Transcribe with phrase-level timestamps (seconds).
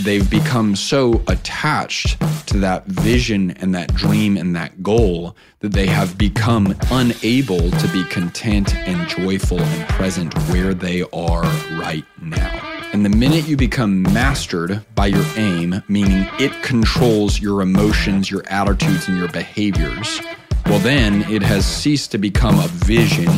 [0.00, 5.86] they've become so attached to that vision and that dream and that goal that they
[5.86, 11.42] have become unable to be content and joyful and present where they are
[11.78, 12.78] right now.
[12.92, 18.44] And the minute you become mastered by your aim, meaning it controls your emotions, your
[18.48, 20.20] attitudes, and your behaviors,
[20.66, 23.30] well, then it has ceased to become a vision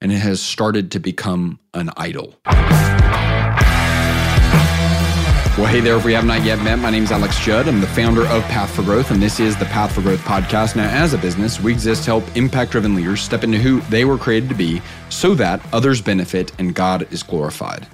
[0.00, 2.34] and it has started to become an idol.
[5.56, 7.68] Well, hey there, if we have not yet met, my name is Alex Judd.
[7.68, 10.74] I'm the founder of Path for Growth, and this is the Path for Growth podcast.
[10.74, 14.04] Now, as a business, we exist to help impact driven leaders step into who they
[14.04, 17.86] were created to be so that others benefit and God is glorified.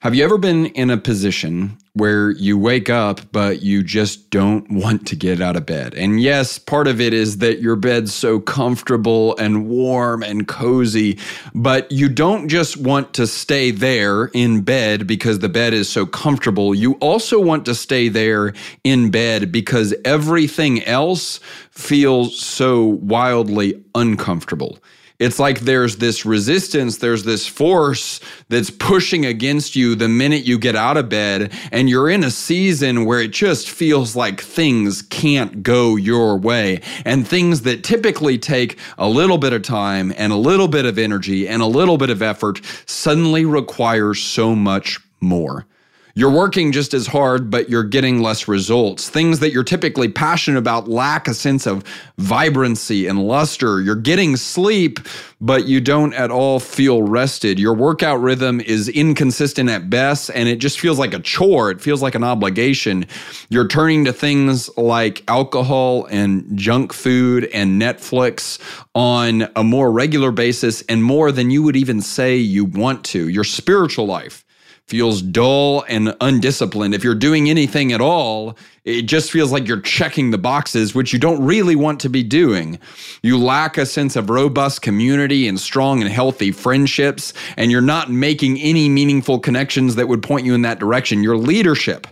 [0.00, 4.70] Have you ever been in a position where you wake up, but you just don't
[4.70, 5.94] want to get out of bed?
[5.94, 11.18] And yes, part of it is that your bed's so comfortable and warm and cozy,
[11.54, 16.06] but you don't just want to stay there in bed because the bed is so
[16.06, 16.74] comfortable.
[16.74, 24.78] You also want to stay there in bed because everything else feels so wildly uncomfortable.
[25.22, 30.58] It's like there's this resistance, there's this force that's pushing against you the minute you
[30.58, 35.00] get out of bed, and you're in a season where it just feels like things
[35.00, 36.80] can't go your way.
[37.04, 40.98] And things that typically take a little bit of time and a little bit of
[40.98, 45.66] energy and a little bit of effort suddenly require so much more.
[46.14, 49.08] You're working just as hard, but you're getting less results.
[49.08, 51.84] Things that you're typically passionate about lack a sense of
[52.18, 53.80] vibrancy and luster.
[53.80, 55.00] You're getting sleep,
[55.40, 57.58] but you don't at all feel rested.
[57.58, 61.70] Your workout rhythm is inconsistent at best, and it just feels like a chore.
[61.70, 63.06] It feels like an obligation.
[63.48, 68.58] You're turning to things like alcohol and junk food and Netflix
[68.94, 73.28] on a more regular basis and more than you would even say you want to.
[73.28, 74.44] Your spiritual life
[74.88, 76.94] feels dull and undisciplined.
[76.94, 81.12] If you're doing anything at all, it just feels like you're checking the boxes, which
[81.12, 82.78] you don't really want to be doing.
[83.22, 88.10] You lack a sense of robust community and strong and healthy friendships, and you're not
[88.10, 91.22] making any meaningful connections that would point you in that direction.
[91.22, 92.06] Your leadership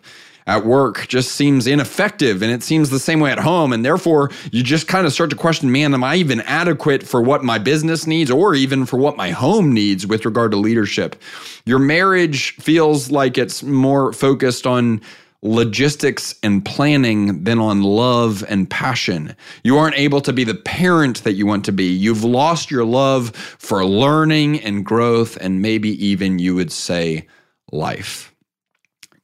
[0.46, 3.72] at work just seems ineffective and it seems the same way at home.
[3.72, 7.22] And therefore, you just kind of start to question man, am I even adequate for
[7.22, 11.20] what my business needs or even for what my home needs with regard to leadership?
[11.64, 15.00] Your marriage feels like it's more focused on
[15.42, 19.34] logistics and planning than on love and passion.
[19.64, 21.90] You aren't able to be the parent that you want to be.
[21.90, 27.26] You've lost your love for learning and growth, and maybe even you would say
[27.72, 28.29] life.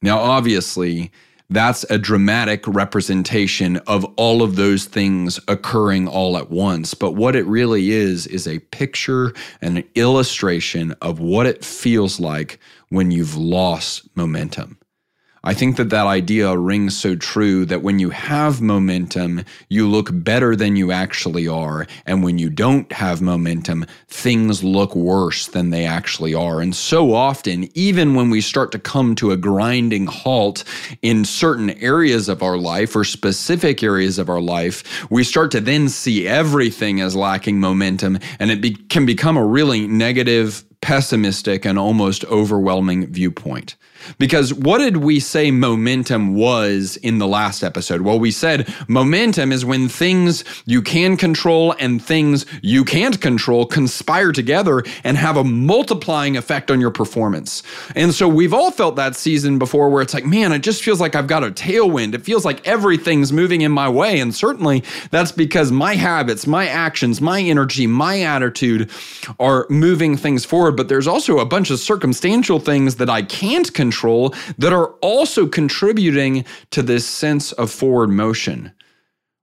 [0.01, 1.11] Now, obviously,
[1.49, 6.93] that's a dramatic representation of all of those things occurring all at once.
[6.93, 12.19] But what it really is, is a picture and an illustration of what it feels
[12.19, 12.59] like
[12.89, 14.77] when you've lost momentum.
[15.47, 20.09] I think that that idea rings so true that when you have momentum, you look
[20.11, 21.87] better than you actually are.
[22.05, 26.59] And when you don't have momentum, things look worse than they actually are.
[26.59, 30.65] And so often, even when we start to come to a grinding halt
[31.01, 35.61] in certain areas of our life or specific areas of our life, we start to
[35.61, 38.19] then see everything as lacking momentum.
[38.39, 43.75] And it be- can become a really negative, pessimistic, and almost overwhelming viewpoint.
[44.17, 48.01] Because what did we say momentum was in the last episode?
[48.01, 53.65] Well, we said momentum is when things you can control and things you can't control
[53.65, 57.63] conspire together and have a multiplying effect on your performance.
[57.95, 61.01] And so we've all felt that season before where it's like, man, it just feels
[61.01, 62.13] like I've got a tailwind.
[62.13, 64.19] It feels like everything's moving in my way.
[64.19, 68.89] And certainly that's because my habits, my actions, my energy, my attitude
[69.39, 70.66] are moving things forward.
[70.71, 75.47] But there's also a bunch of circumstantial things that I can't control that are also
[75.47, 78.71] contributing to this sense of forward motion.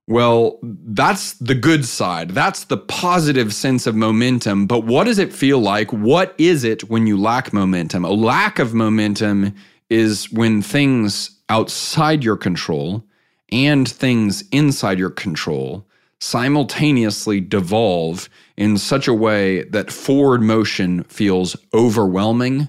[0.07, 2.31] Well, that's the good side.
[2.31, 4.67] That's the positive sense of momentum.
[4.67, 5.91] But what does it feel like?
[5.91, 8.05] What is it when you lack momentum?
[8.05, 9.55] A lack of momentum
[9.89, 13.03] is when things outside your control
[13.51, 15.87] and things inside your control
[16.25, 18.27] simultaneously devolve
[18.57, 22.67] in such a way that forward motion feels overwhelming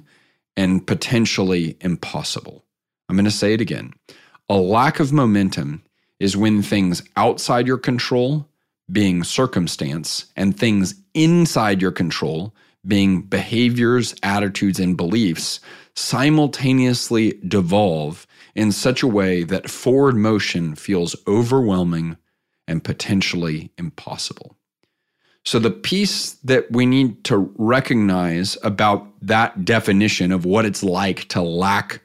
[0.58, 2.62] and potentially impossible.
[3.08, 3.94] I'm going to say it again.
[4.50, 5.82] A lack of momentum
[6.20, 8.46] is when things outside your control,
[8.92, 12.54] being circumstance, and things inside your control,
[12.86, 15.60] being behaviors, attitudes, and beliefs,
[15.94, 22.18] simultaneously devolve in such a way that forward motion feels overwhelming
[22.68, 24.56] and potentially impossible.
[25.44, 31.28] So, the piece that we need to recognize about that definition of what it's like
[31.28, 32.00] to lack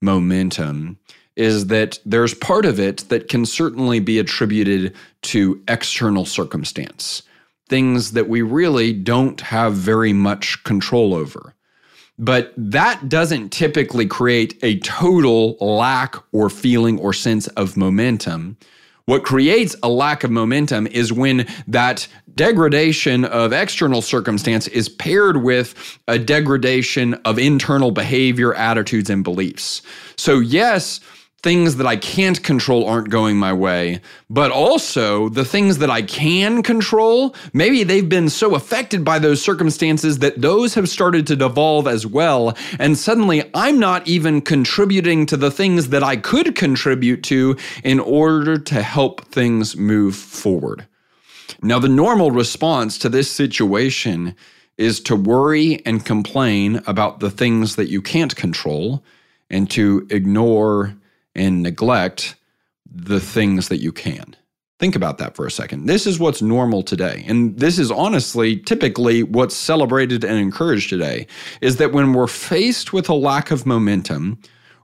[0.00, 0.98] momentum
[1.36, 7.22] is that there's part of it that can certainly be attributed to external circumstance,
[7.68, 11.54] things that we really don't have very much control over.
[12.16, 18.56] But that doesn't typically create a total lack or feeling or sense of momentum.
[19.06, 25.42] What creates a lack of momentum is when that degradation of external circumstance is paired
[25.42, 29.82] with a degradation of internal behavior, attitudes, and beliefs.
[30.16, 31.00] So, yes,
[31.44, 34.00] things that I can't control aren't going my way,
[34.30, 39.42] but also the things that I can control, maybe they've been so affected by those
[39.42, 42.56] circumstances that those have started to devolve as well.
[42.78, 48.00] And suddenly I'm not even contributing to the things that I could contribute to in
[48.00, 50.86] order to help things move forward.
[51.60, 54.34] Now, the normal response to this situation
[54.78, 59.04] is to worry and complain about the things that you can't control
[59.50, 60.94] and to ignore
[61.34, 62.36] and neglect
[62.90, 64.36] the things that you can.
[64.78, 65.86] Think about that for a second.
[65.86, 67.24] This is what's normal today.
[67.28, 71.26] And this is honestly typically what's celebrated and encouraged today
[71.60, 74.38] is that when we're faced with a lack of momentum,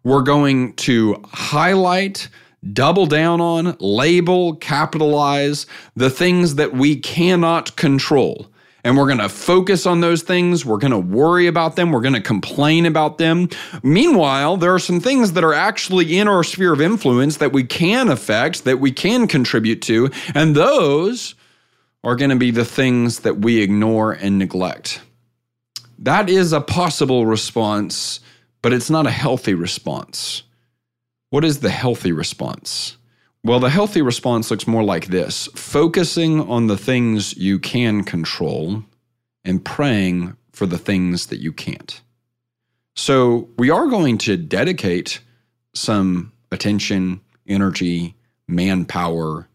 [0.04, 2.28] we're going to highlight,
[2.72, 5.66] double down on, label, capitalize
[5.96, 8.50] the things that we cannot control
[8.84, 10.64] and we're going to focus on those things.
[10.64, 11.92] We're going to worry about them.
[11.92, 13.48] We're going to complain about them.
[13.82, 17.64] Meanwhile, there are some things that are actually in our sphere of influence that we
[17.64, 21.34] can affect, that we can contribute to, and those
[22.02, 25.02] are going to be the things that we ignore and neglect.
[25.98, 28.20] That is a possible response,
[28.62, 30.42] but it's not a healthy response.
[31.28, 32.96] What is the healthy response?
[33.42, 38.84] Well, the healthy response looks more like this focusing on the things you can control
[39.44, 42.00] and praying for the things that you can't.
[42.96, 45.20] So, we are going to dedicate
[45.74, 48.14] some attention, energy,
[48.46, 49.48] manpower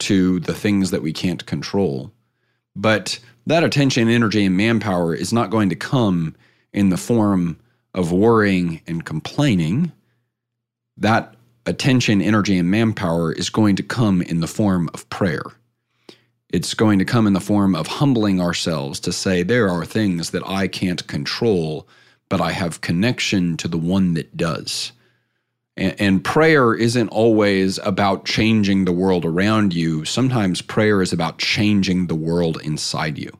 [0.00, 2.12] to the things that we can't control.
[2.74, 6.34] But that attention, energy, and manpower is not going to come
[6.72, 7.58] in the form
[7.94, 9.92] of worrying and complaining.
[10.96, 11.34] That
[11.66, 15.42] attention, energy, and manpower is going to come in the form of prayer.
[16.50, 20.30] It's going to come in the form of humbling ourselves to say, there are things
[20.30, 21.86] that I can't control,
[22.28, 24.92] but I have connection to the one that does.
[25.76, 30.04] And, prayer isn't always about changing the world around you.
[30.04, 33.30] Sometimes prayer is about changing the world inside you.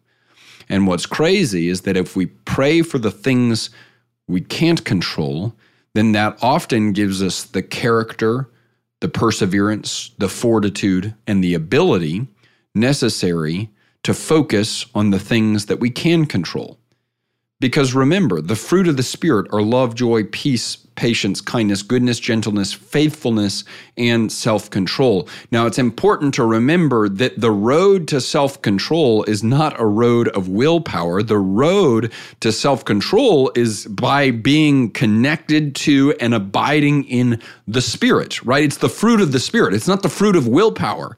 [0.68, 3.70] And what's crazy is that if we pray for the things
[4.28, 5.52] we can't control,
[5.98, 8.48] then that often gives us the character,
[9.00, 12.28] the perseverance, the fortitude, and the ability
[12.72, 13.68] necessary
[14.04, 16.78] to focus on the things that we can control.
[17.58, 22.72] Because remember, the fruit of the Spirit are love, joy, peace, patience, kindness, goodness, gentleness,
[22.72, 23.62] faithfulness,
[23.96, 25.28] and self control.
[25.52, 30.26] Now, it's important to remember that the road to self control is not a road
[30.30, 31.22] of willpower.
[31.22, 38.42] The road to self control is by being connected to and abiding in the Spirit,
[38.42, 38.64] right?
[38.64, 41.16] It's the fruit of the Spirit, it's not the fruit of willpower.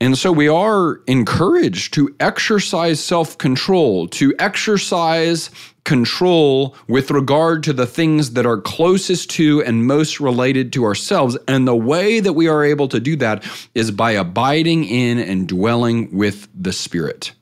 [0.00, 5.50] And so we are encouraged to exercise self control, to exercise
[5.90, 11.36] control with regard to the things that are closest to and most related to ourselves.
[11.48, 13.44] And the way that we are able to do that
[13.74, 17.32] is by abiding in and dwelling with the Spirit.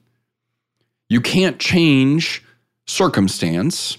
[1.11, 2.43] You can't change
[2.87, 3.99] circumstance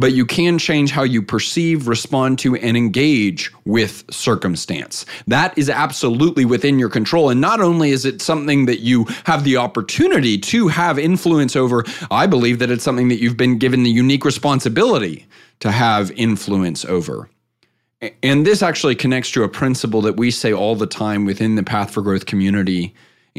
[0.00, 5.04] but you can change how you perceive, respond to, and engage with circumstance.
[5.26, 7.28] That is absolutely within your control.
[7.28, 11.84] And not only is it something that you have the opportunity to have influence over,
[12.10, 15.26] I believe that it's something that you've been given the unique responsibility
[15.60, 17.28] to have influence over.
[18.22, 21.62] And this actually connects to a principle that we say all the time within the
[21.62, 22.94] Path for Growth community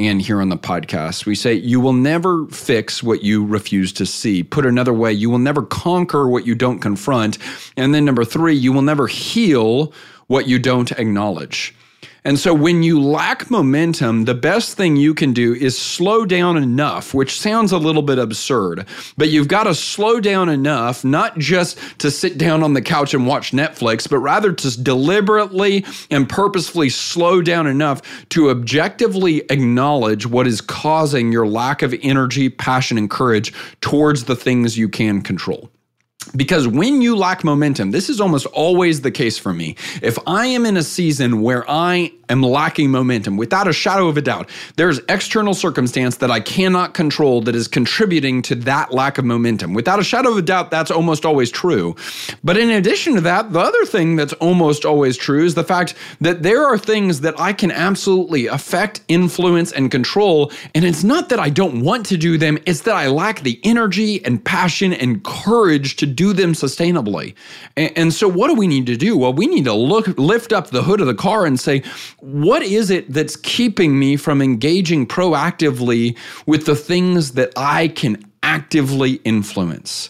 [0.08, 1.26] and here on the podcast.
[1.26, 4.44] We say, You will never fix what you refuse to see.
[4.44, 7.38] Put another way, you will never conquer what you don't confront.
[7.78, 9.94] And then number three, you will never heal
[10.28, 11.76] what you don't acknowledge.
[12.24, 16.56] And so when you lack momentum, the best thing you can do is slow down
[16.56, 18.86] enough, which sounds a little bit absurd,
[19.18, 23.16] but you've got to slow down enough, not just to sit down on the couch
[23.16, 30.28] and watch Netflix, but rather to deliberately and purposefully slow down enough to objectively acknowledge
[30.28, 33.52] what is causing your lack of energy, passion, and courage
[33.82, 35.72] towards the things you can control.
[36.36, 39.76] Because when you lack momentum, this is almost always the case for me.
[40.02, 44.16] If I am in a season where I am lacking momentum, without a shadow of
[44.16, 49.18] a doubt, there's external circumstance that I cannot control that is contributing to that lack
[49.18, 49.74] of momentum.
[49.74, 51.98] Without a shadow of a doubt, that's almost always true.
[52.44, 55.96] But in addition to that, the other thing that's almost always true is the fact
[56.22, 60.54] that there are things that I can absolutely affect, influence, and control.
[60.74, 63.60] And it's not that I don't want to do them, it's that I lack the
[63.64, 67.34] energy and passion and courage to do them sustainably.
[67.76, 69.18] And, and so, what do we need to do?
[69.18, 71.84] Well, we need to look, lift up the hood of the car and say,
[72.20, 78.24] what is it that's keeping me from engaging proactively with the things that I can
[78.44, 80.10] actively influence?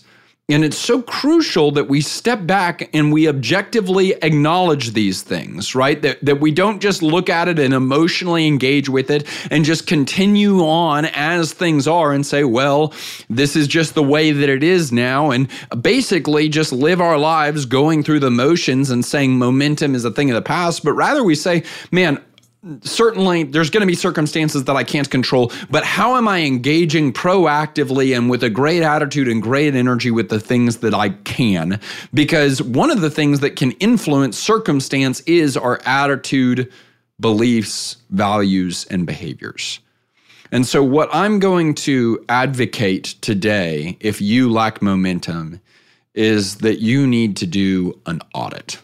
[0.52, 6.02] And it's so crucial that we step back and we objectively acknowledge these things, right?
[6.02, 9.88] That, that we don't just look at it and emotionally engage with it and just
[9.88, 12.94] continue on as things are and say, well,
[13.30, 15.32] this is just the way that it is now.
[15.32, 15.48] And
[15.82, 20.30] basically just live our lives going through the motions and saying momentum is a thing
[20.30, 20.84] of the past.
[20.84, 22.22] But rather we say, man,
[22.84, 27.12] certainly there's going to be circumstances that I can't control, but how am I engaging
[27.12, 31.80] proactively and with a great attitude and great energy with the things that I can?
[32.14, 36.72] Because one of the things that can influence circumstance is our attitude,
[37.20, 39.80] beliefs, values, and behaviors.
[40.52, 45.62] And so, what I'm going to advocate today, if you lack momentum,
[46.14, 48.80] is that you need to do an audit.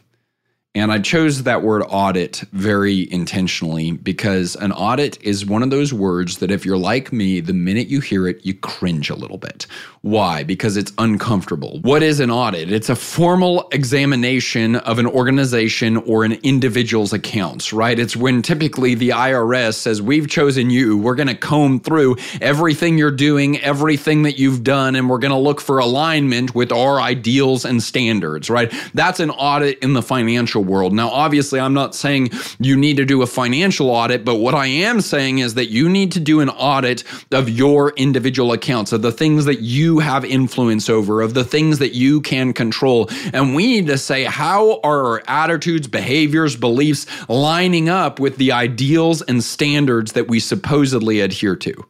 [0.77, 5.91] And I chose that word audit very intentionally because an audit is one of those
[5.91, 9.39] words that if you're like me, the minute you hear it, you cringe a little
[9.39, 9.65] bit.
[10.07, 10.43] Why?
[10.43, 11.79] Because it's uncomfortable.
[11.81, 12.71] What is an audit?
[12.71, 17.99] It's a formal examination of an organization or an individual's accounts, right?
[17.99, 20.97] It's when typically the IRS says, We've chosen you.
[20.97, 25.33] We're going to comb through everything you're doing, everything that you've done, and we're going
[25.33, 28.73] to look for alignment with our ideals and standards, right?
[28.93, 30.93] That's an audit in the financial world.
[30.93, 32.29] Now, obviously, I'm not saying
[32.61, 35.89] you need to do a financial audit, but what I am saying is that you
[35.89, 40.25] need to do an audit of your individual accounts, of the things that you have
[40.25, 43.09] influence over, of the things that you can control.
[43.33, 48.51] And we need to say, how are our attitudes, behaviors, beliefs lining up with the
[48.51, 51.85] ideals and standards that we supposedly adhere to?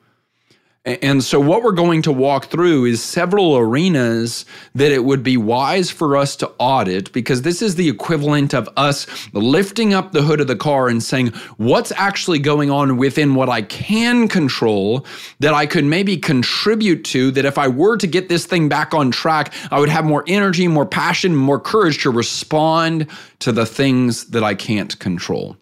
[0.88, 5.36] And so, what we're going to walk through is several arenas that it would be
[5.36, 10.22] wise for us to audit because this is the equivalent of us lifting up the
[10.22, 11.28] hood of the car and saying,
[11.58, 15.06] What's actually going on within what I can control
[15.42, 17.32] that I could maybe contribute to?
[17.32, 20.24] That if I were to get this thing back on track, I would have more
[20.26, 23.08] energy, more passion, more courage to respond
[23.40, 25.58] to the things that I can't control.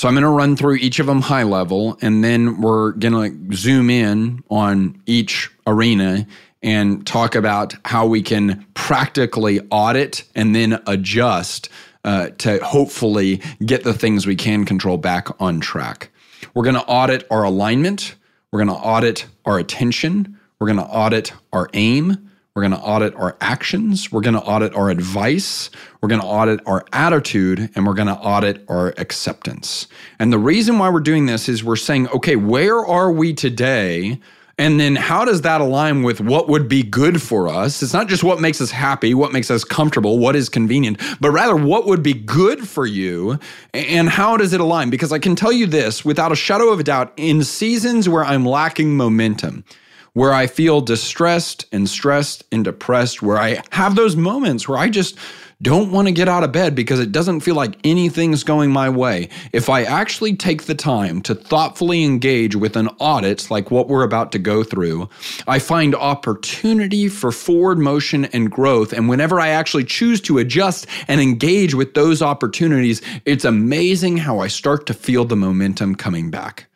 [0.00, 3.50] So I'm going to run through each of them high level, and then we're going
[3.50, 6.26] to zoom in on each arena
[6.62, 11.68] and talk about how we can practically audit and then adjust
[12.06, 16.08] uh, to hopefully get the things we can control back on track.
[16.54, 18.14] We're going to audit our alignment.
[18.52, 20.40] We're going to audit our attention.
[20.58, 22.29] We're going to audit our aim.
[22.60, 24.12] We're going to audit our actions.
[24.12, 25.70] We're going to audit our advice.
[26.02, 29.86] We're going to audit our attitude and we're going to audit our acceptance.
[30.18, 34.20] And the reason why we're doing this is we're saying, okay, where are we today?
[34.58, 37.82] And then how does that align with what would be good for us?
[37.82, 41.30] It's not just what makes us happy, what makes us comfortable, what is convenient, but
[41.30, 43.38] rather what would be good for you
[43.72, 44.90] and how does it align?
[44.90, 48.22] Because I can tell you this without a shadow of a doubt, in seasons where
[48.22, 49.64] I'm lacking momentum,
[50.12, 54.88] where I feel distressed and stressed and depressed, where I have those moments where I
[54.88, 55.16] just
[55.62, 58.88] don't want to get out of bed because it doesn't feel like anything's going my
[58.88, 59.28] way.
[59.52, 64.02] If I actually take the time to thoughtfully engage with an audit like what we're
[64.02, 65.10] about to go through,
[65.46, 68.94] I find opportunity for forward motion and growth.
[68.94, 74.38] And whenever I actually choose to adjust and engage with those opportunities, it's amazing how
[74.38, 76.69] I start to feel the momentum coming back.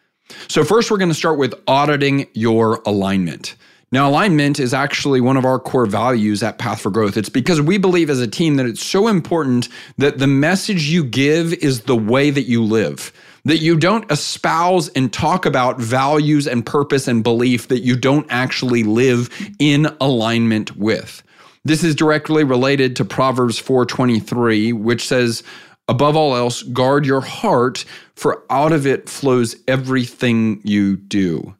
[0.48, 3.56] So, first, we're going to start with auditing your alignment.
[3.92, 7.16] Now, alignment is actually one of our core values at Path for Growth.
[7.16, 11.04] It's because we believe as a team that it's so important that the message you
[11.04, 13.12] give is the way that you live.
[13.44, 18.26] That you don't espouse and talk about values and purpose and belief that you don't
[18.30, 21.22] actually live in alignment with.
[21.64, 25.44] This is directly related to Proverbs 4:23, which says,
[25.86, 31.54] Above all else, guard your heart, for out of it flows everything you do.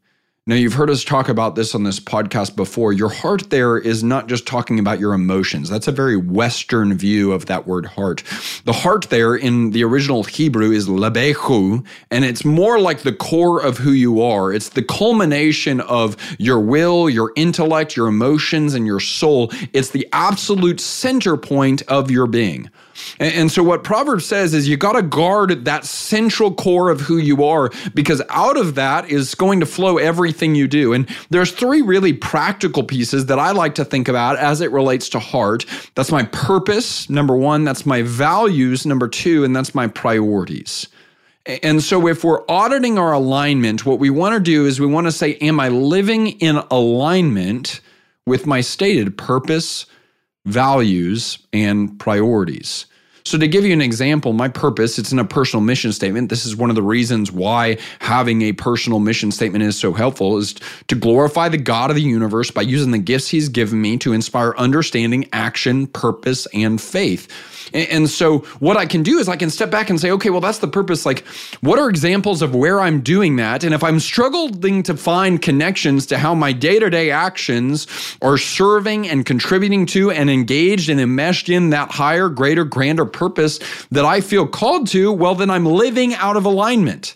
[0.47, 2.93] Now, you've heard us talk about this on this podcast before.
[2.93, 5.71] Your heart there is not just talking about your emotions.
[5.71, 8.23] That's a very Western view of that word heart.
[8.67, 13.59] The heart there in the original Hebrew is lebehu, and it's more like the core
[13.63, 14.53] of who you are.
[14.53, 19.51] It's the culmination of your will, your intellect, your emotions, and your soul.
[19.73, 22.71] It's the absolute center point of your being.
[23.19, 27.17] And, so, what Proverbs says is you got to guard that central core of who
[27.17, 30.93] you are because out of that is going to flow everything you do.
[30.93, 35.09] And there's three really practical pieces that I like to think about as it relates
[35.11, 35.67] to heart.
[35.95, 37.65] That's my purpose, number one.
[37.65, 39.45] That's my values, number two.
[39.45, 40.89] And that's my priorities.
[41.47, 45.07] And so, if we're auditing our alignment, what we want to do is we want
[45.07, 47.81] to say, Am I living in alignment
[48.27, 49.87] with my stated purpose,
[50.45, 52.87] values, and priorities?
[53.27, 56.29] So, to give you an example, my purpose, it's in a personal mission statement.
[56.29, 60.37] This is one of the reasons why having a personal mission statement is so helpful
[60.37, 60.55] is
[60.89, 64.13] to glorify the God of the universe by using the gifts he's given me to
[64.13, 67.27] inspire understanding, action, purpose, and faith.
[67.73, 70.41] And so what I can do is I can step back and say, okay, well,
[70.41, 71.07] that's the purpose.
[71.07, 71.27] Like,
[71.61, 73.65] what are examples of where I'm doing that?
[73.65, 77.87] And if I'm struggling to find connections to how my day to day actions
[78.21, 83.59] are serving and contributing to and engaged and enmeshed in that higher, greater, grander purpose
[83.91, 87.15] that I feel called to, well, then I'm living out of alignment.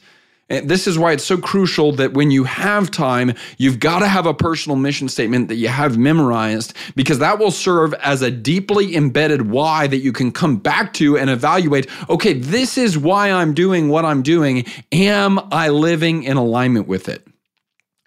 [0.51, 4.09] And this is why it's so crucial that when you have time, you've got to
[4.09, 8.31] have a personal mission statement that you have memorized because that will serve as a
[8.31, 13.31] deeply embedded why that you can come back to and evaluate okay, this is why
[13.31, 14.65] I'm doing what I'm doing.
[14.91, 17.27] Am I living in alignment with it?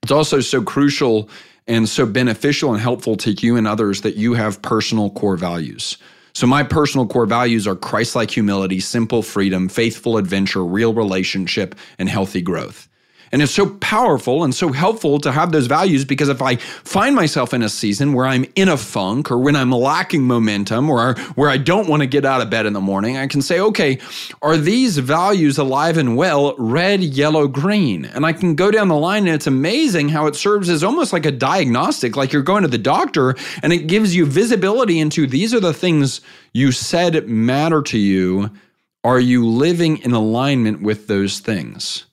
[0.01, 1.29] It's also so crucial
[1.67, 5.97] and so beneficial and helpful to you and others that you have personal core values.
[6.33, 11.75] So, my personal core values are Christ like humility, simple freedom, faithful adventure, real relationship,
[11.99, 12.87] and healthy growth.
[13.31, 17.15] And it's so powerful and so helpful to have those values because if I find
[17.15, 21.13] myself in a season where I'm in a funk or when I'm lacking momentum or
[21.35, 23.59] where I don't want to get out of bed in the morning, I can say,
[23.59, 23.99] okay,
[24.41, 28.05] are these values alive and well, red, yellow, green?
[28.05, 31.13] And I can go down the line and it's amazing how it serves as almost
[31.13, 35.25] like a diagnostic, like you're going to the doctor and it gives you visibility into
[35.25, 36.19] these are the things
[36.53, 38.49] you said matter to you.
[39.03, 42.05] Are you living in alignment with those things?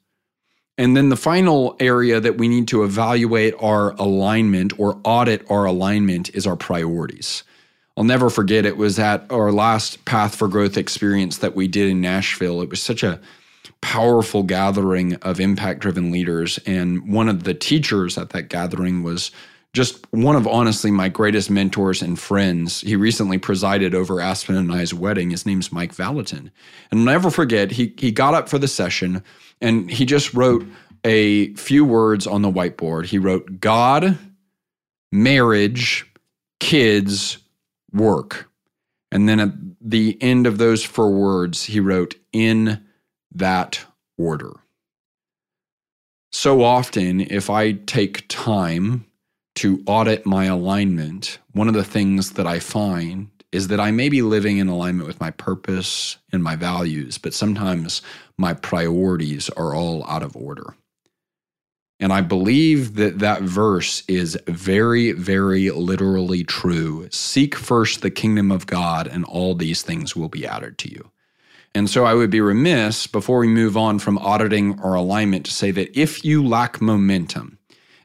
[0.79, 5.65] And then the final area that we need to evaluate our alignment or audit our
[5.65, 7.43] alignment is our priorities.
[7.97, 11.89] I'll never forget it was at our last Path for Growth experience that we did
[11.89, 12.63] in Nashville.
[12.63, 13.21] It was such a
[13.81, 16.59] powerful gathering of impact driven leaders.
[16.65, 19.33] And one of the teachers at that gathering was
[19.75, 22.81] just one of honestly my greatest mentors and friends.
[22.81, 25.31] He recently presided over Aspen and I's wedding.
[25.31, 26.51] His name's Mike Valentin.
[26.91, 29.23] And I'll never forget, he, he got up for the session
[29.61, 30.67] and he just wrote
[31.05, 33.07] a few words on the whiteboard.
[33.07, 34.19] He wrote God,
[35.13, 36.11] marriage,
[36.61, 37.39] kids,
[37.93, 38.51] work.
[39.11, 42.85] And then at the end of those four words, he wrote, in
[43.35, 43.85] that
[44.19, 44.53] order.
[46.31, 49.07] So often, if I take time
[49.59, 54.09] to audit my alignment, one of the things that I find is that I may
[54.09, 58.03] be living in alignment with my purpose and my values, but sometimes
[58.37, 60.75] my priorities are all out of order.
[61.99, 67.09] And I believe that that verse is very, very literally true.
[67.11, 71.11] Seek first the kingdom of God, and all these things will be added to you.
[71.75, 75.53] And so I would be remiss before we move on from auditing our alignment to
[75.53, 77.58] say that if you lack momentum,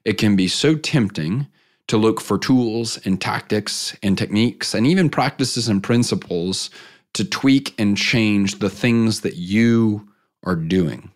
[0.05, 1.47] it can be so tempting
[1.87, 6.69] to look for tools and tactics and techniques and even practices and principles
[7.13, 10.07] to tweak and change the things that you
[10.43, 11.11] are doing.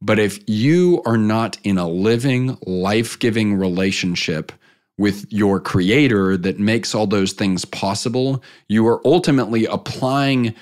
[0.00, 4.52] But if you are not in a living, life giving relationship
[4.98, 10.54] with your creator that makes all those things possible, you are ultimately applying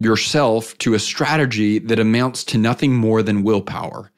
[0.00, 4.10] yourself to a strategy that amounts to nothing more than willpower.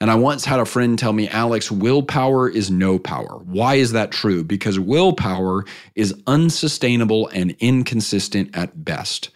[0.00, 3.40] And I once had a friend tell me, Alex, willpower is no power.
[3.44, 4.44] Why is that true?
[4.44, 9.30] Because willpower is unsustainable and inconsistent at best.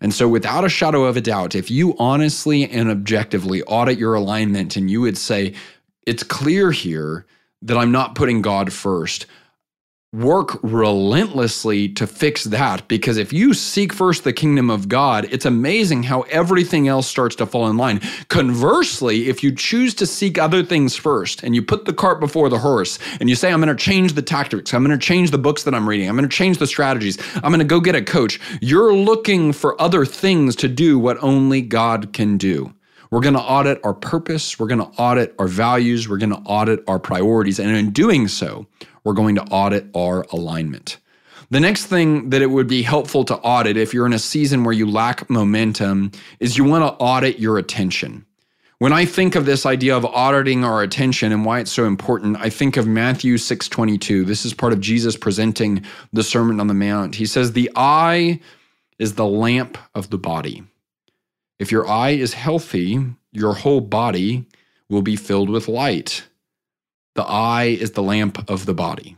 [0.00, 4.14] And so, without a shadow of a doubt, if you honestly and objectively audit your
[4.14, 5.54] alignment and you would say,
[6.06, 7.26] it's clear here
[7.62, 9.26] that I'm not putting God first,
[10.12, 15.44] work relentlessly to fix that because if you seek first the kingdom of God, it's
[15.44, 18.00] amazing how everything else starts to fall in line.
[18.28, 22.48] Conversely, if you choose to seek other things first and you put the cart before
[22.48, 25.32] the horse and you say, I'm going to change the tactics, I'm going to change
[25.32, 27.80] the books that I'm reading, I'm going to change the strategies, I'm going to go
[27.80, 32.72] get a coach, you're looking for other things to do what only God can do.
[33.10, 34.58] We're going to audit our purpose.
[34.58, 36.08] We're going to audit our values.
[36.08, 37.60] We're going to audit our priorities.
[37.60, 38.66] And in doing so,
[39.06, 40.98] we're going to audit our alignment.
[41.50, 44.64] The next thing that it would be helpful to audit if you're in a season
[44.64, 48.26] where you lack momentum is you want to audit your attention.
[48.78, 52.36] When I think of this idea of auditing our attention and why it's so important,
[52.40, 54.24] I think of Matthew 6:22.
[54.24, 57.14] This is part of Jesus presenting the Sermon on the Mount.
[57.14, 58.40] He says, "The eye
[58.98, 60.64] is the lamp of the body.
[61.60, 62.98] If your eye is healthy,
[63.30, 64.46] your whole body
[64.88, 66.24] will be filled with light.
[67.16, 69.16] The eye is the lamp of the body."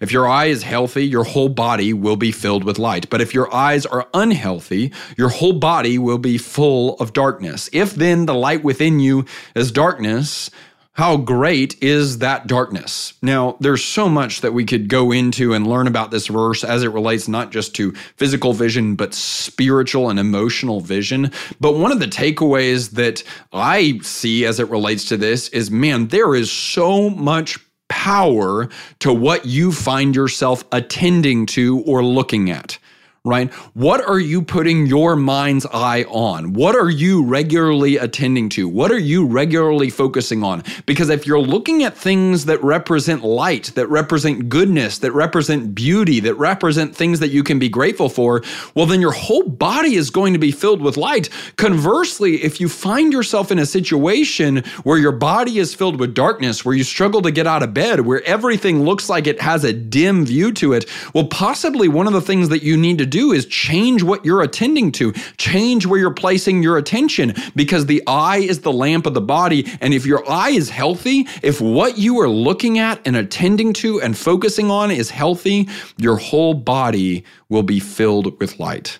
[0.00, 3.08] If your eye is healthy, your whole body will be filled with light.
[3.08, 7.70] But if your eyes are unhealthy, your whole body will be full of darkness.
[7.72, 10.50] If then the light within you is darkness,
[10.94, 13.14] how great is that darkness?
[13.22, 16.82] Now, there's so much that we could go into and learn about this verse as
[16.82, 21.32] it relates not just to physical vision, but spiritual and emotional vision.
[21.60, 23.24] But one of the takeaways that
[23.54, 29.12] I see as it relates to this is man, there is so much power to
[29.14, 32.78] what you find yourself attending to or looking at
[33.24, 33.52] right?
[33.74, 36.54] What are you putting your mind's eye on?
[36.54, 38.68] What are you regularly attending to?
[38.68, 40.64] What are you regularly focusing on?
[40.86, 46.18] Because if you're looking at things that represent light, that represent goodness, that represent beauty,
[46.18, 48.42] that represent things that you can be grateful for,
[48.74, 51.28] well, then your whole body is going to be filled with light.
[51.54, 56.64] Conversely, if you find yourself in a situation where your body is filled with darkness,
[56.64, 59.72] where you struggle to get out of bed, where everything looks like it has a
[59.72, 63.30] dim view to it, well, possibly one of the things that you need to do
[63.30, 68.38] is change what you're attending to, change where you're placing your attention, because the eye
[68.38, 69.66] is the lamp of the body.
[69.80, 74.00] And if your eye is healthy, if what you are looking at and attending to
[74.00, 78.98] and focusing on is healthy, your whole body will be filled with light.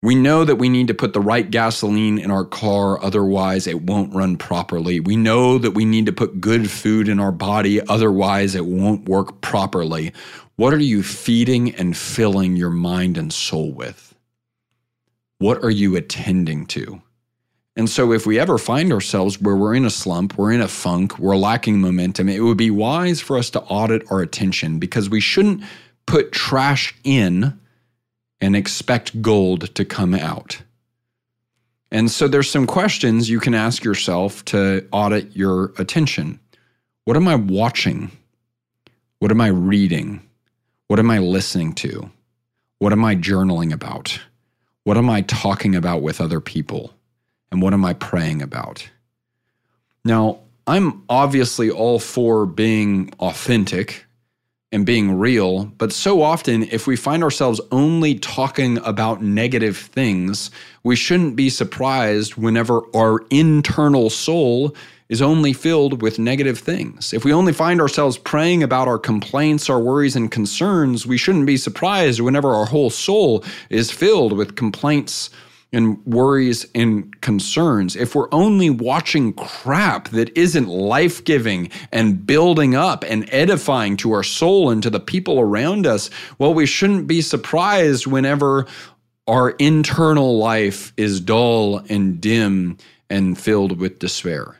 [0.00, 3.82] We know that we need to put the right gasoline in our car, otherwise, it
[3.82, 5.00] won't run properly.
[5.00, 9.08] We know that we need to put good food in our body, otherwise, it won't
[9.08, 10.12] work properly.
[10.54, 14.14] What are you feeding and filling your mind and soul with?
[15.38, 17.02] What are you attending to?
[17.74, 20.68] And so, if we ever find ourselves where we're in a slump, we're in a
[20.68, 25.10] funk, we're lacking momentum, it would be wise for us to audit our attention because
[25.10, 25.62] we shouldn't
[26.06, 27.58] put trash in
[28.40, 30.62] and expect gold to come out.
[31.90, 36.38] And so, there's some questions you can ask yourself to audit your attention.
[37.04, 38.10] What am I watching?
[39.20, 40.22] What am I reading?
[40.88, 42.10] What am I listening to?
[42.78, 44.20] What am I journaling about?
[44.84, 46.92] What am I talking about with other people?
[47.50, 48.88] And what am I praying about?
[50.04, 54.04] Now, I'm obviously all for being authentic
[54.70, 60.50] and being real, but so often, if we find ourselves only talking about negative things,
[60.82, 64.74] we shouldn't be surprised whenever our internal soul
[65.08, 67.14] is only filled with negative things.
[67.14, 71.46] If we only find ourselves praying about our complaints, our worries, and concerns, we shouldn't
[71.46, 75.30] be surprised whenever our whole soul is filled with complaints
[75.72, 77.94] and worries and concerns.
[77.94, 84.12] If we're only watching crap that isn't life giving and building up and edifying to
[84.12, 88.66] our soul and to the people around us, well, we shouldn't be surprised whenever
[89.26, 92.78] our internal life is dull and dim
[93.10, 94.58] and filled with despair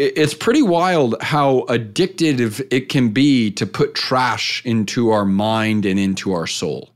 [0.00, 6.00] it's pretty wild how addictive it can be to put trash into our mind and
[6.00, 6.88] into our soul.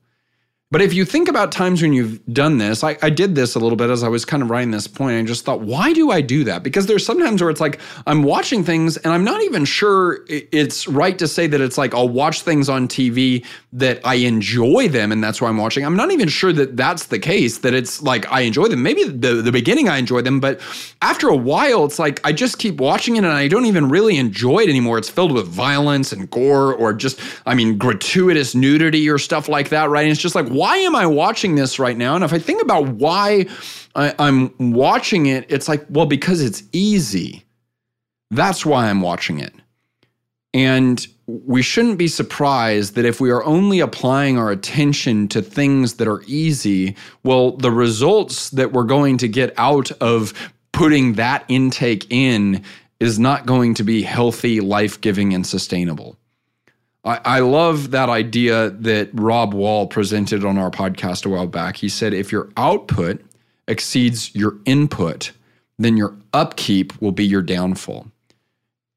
[0.74, 3.60] But if you think about times when you've done this, I, I, did this a
[3.60, 5.16] little bit as I was kind of writing this point.
[5.16, 6.64] I just thought, why do I do that?
[6.64, 10.88] Because there's sometimes where it's like I'm watching things and I'm not even sure it's
[10.88, 15.12] right to say that it's like I'll watch things on TV that I enjoy them
[15.12, 15.84] and that's why I'm watching.
[15.84, 18.82] I'm not even sure that that's the case, that it's like I enjoy them.
[18.82, 20.60] Maybe the, the beginning I enjoy them, but
[21.02, 24.16] after a while, it's like I just keep watching it and I don't even really
[24.16, 24.98] enjoy it anymore.
[24.98, 29.68] It's filled with violence and gore or just, I mean, gratuitous nudity or stuff like
[29.68, 30.02] that, right?
[30.02, 32.14] And it's just like, why am I watching this right now?
[32.14, 33.46] And if I think about why
[33.94, 37.44] I, I'm watching it, it's like, well, because it's easy.
[38.30, 39.54] That's why I'm watching it.
[40.52, 45.94] And we shouldn't be surprised that if we are only applying our attention to things
[45.94, 50.32] that are easy, well, the results that we're going to get out of
[50.72, 52.62] putting that intake in
[53.00, 56.16] is not going to be healthy, life giving, and sustainable.
[57.04, 61.76] I, I love that idea that Rob Wall presented on our podcast a while back.
[61.76, 63.20] He said, if your output
[63.68, 65.32] exceeds your input,
[65.78, 68.06] then your upkeep will be your downfall.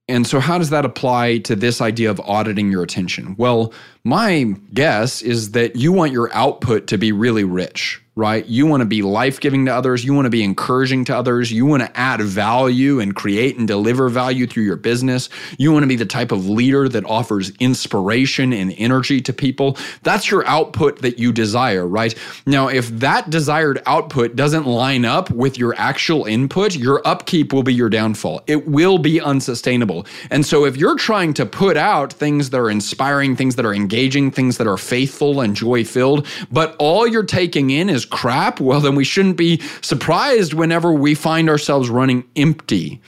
[0.09, 3.35] And so, how does that apply to this idea of auditing your attention?
[3.37, 3.73] Well,
[4.05, 8.47] my guess is that you want your output to be really rich, right?
[8.47, 10.03] You want to be life giving to others.
[10.03, 11.51] You want to be encouraging to others.
[11.51, 15.29] You want to add value and create and deliver value through your business.
[15.59, 19.77] You want to be the type of leader that offers inspiration and energy to people.
[20.01, 22.15] That's your output that you desire, right?
[22.47, 27.61] Now, if that desired output doesn't line up with your actual input, your upkeep will
[27.61, 28.41] be your downfall.
[28.47, 30.07] It will be unsustainable.
[30.31, 33.75] And so if you're trying to put out things that are inspiring, things that are
[33.75, 38.59] engaging, things that are faithful and joy filled, but all you're taking in is crap,
[38.59, 43.01] well, then we shouldn't be surprised whenever we find ourselves running empty.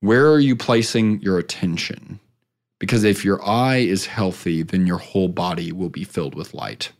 [0.00, 2.18] Where are you placing your attention?
[2.80, 6.90] Because if your eye is healthy, then your whole body will be filled with light.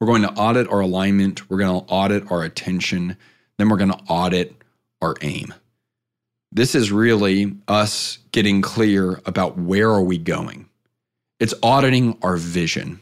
[0.00, 3.18] We're going to audit our alignment, we're going to audit our attention,
[3.58, 4.54] then we're going to audit
[5.02, 5.52] our aim.
[6.50, 10.70] This is really us getting clear about where are we going.
[11.38, 13.00] It's auditing our vision.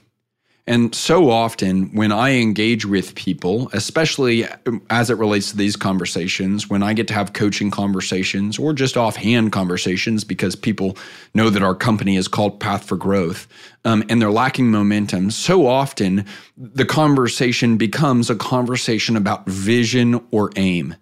[0.69, 4.47] And so often, when I engage with people, especially
[4.91, 8.95] as it relates to these conversations, when I get to have coaching conversations or just
[8.95, 10.99] offhand conversations, because people
[11.33, 13.49] know that our company is called Path for Growth
[13.87, 16.27] um, and they're lacking momentum, so often
[16.59, 20.95] the conversation becomes a conversation about vision or aim.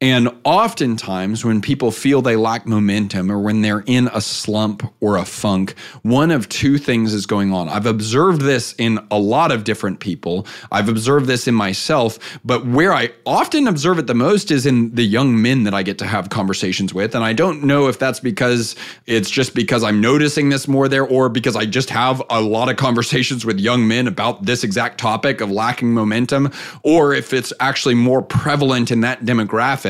[0.00, 5.16] And oftentimes, when people feel they lack momentum or when they're in a slump or
[5.16, 7.70] a funk, one of two things is going on.
[7.70, 10.46] I've observed this in a lot of different people.
[10.70, 14.94] I've observed this in myself, but where I often observe it the most is in
[14.94, 17.14] the young men that I get to have conversations with.
[17.14, 18.76] And I don't know if that's because
[19.06, 22.68] it's just because I'm noticing this more there or because I just have a lot
[22.68, 26.52] of conversations with young men about this exact topic of lacking momentum,
[26.82, 29.83] or if it's actually more prevalent in that demographic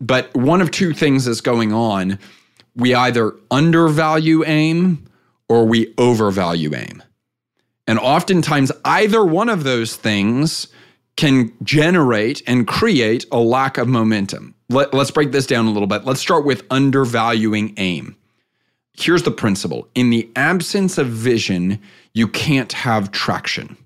[0.00, 2.18] but one of two things is going on.
[2.74, 5.04] We either undervalue aim
[5.48, 7.02] or we overvalue aim.
[7.86, 10.68] And oftentimes, either one of those things
[11.16, 14.54] can generate and create a lack of momentum.
[14.70, 16.04] Let, us break this down a little bit.
[16.04, 18.16] Let's start with undervaluing aim.
[18.94, 21.80] Here's the principle in the absence of vision,
[22.14, 23.76] you can't have traction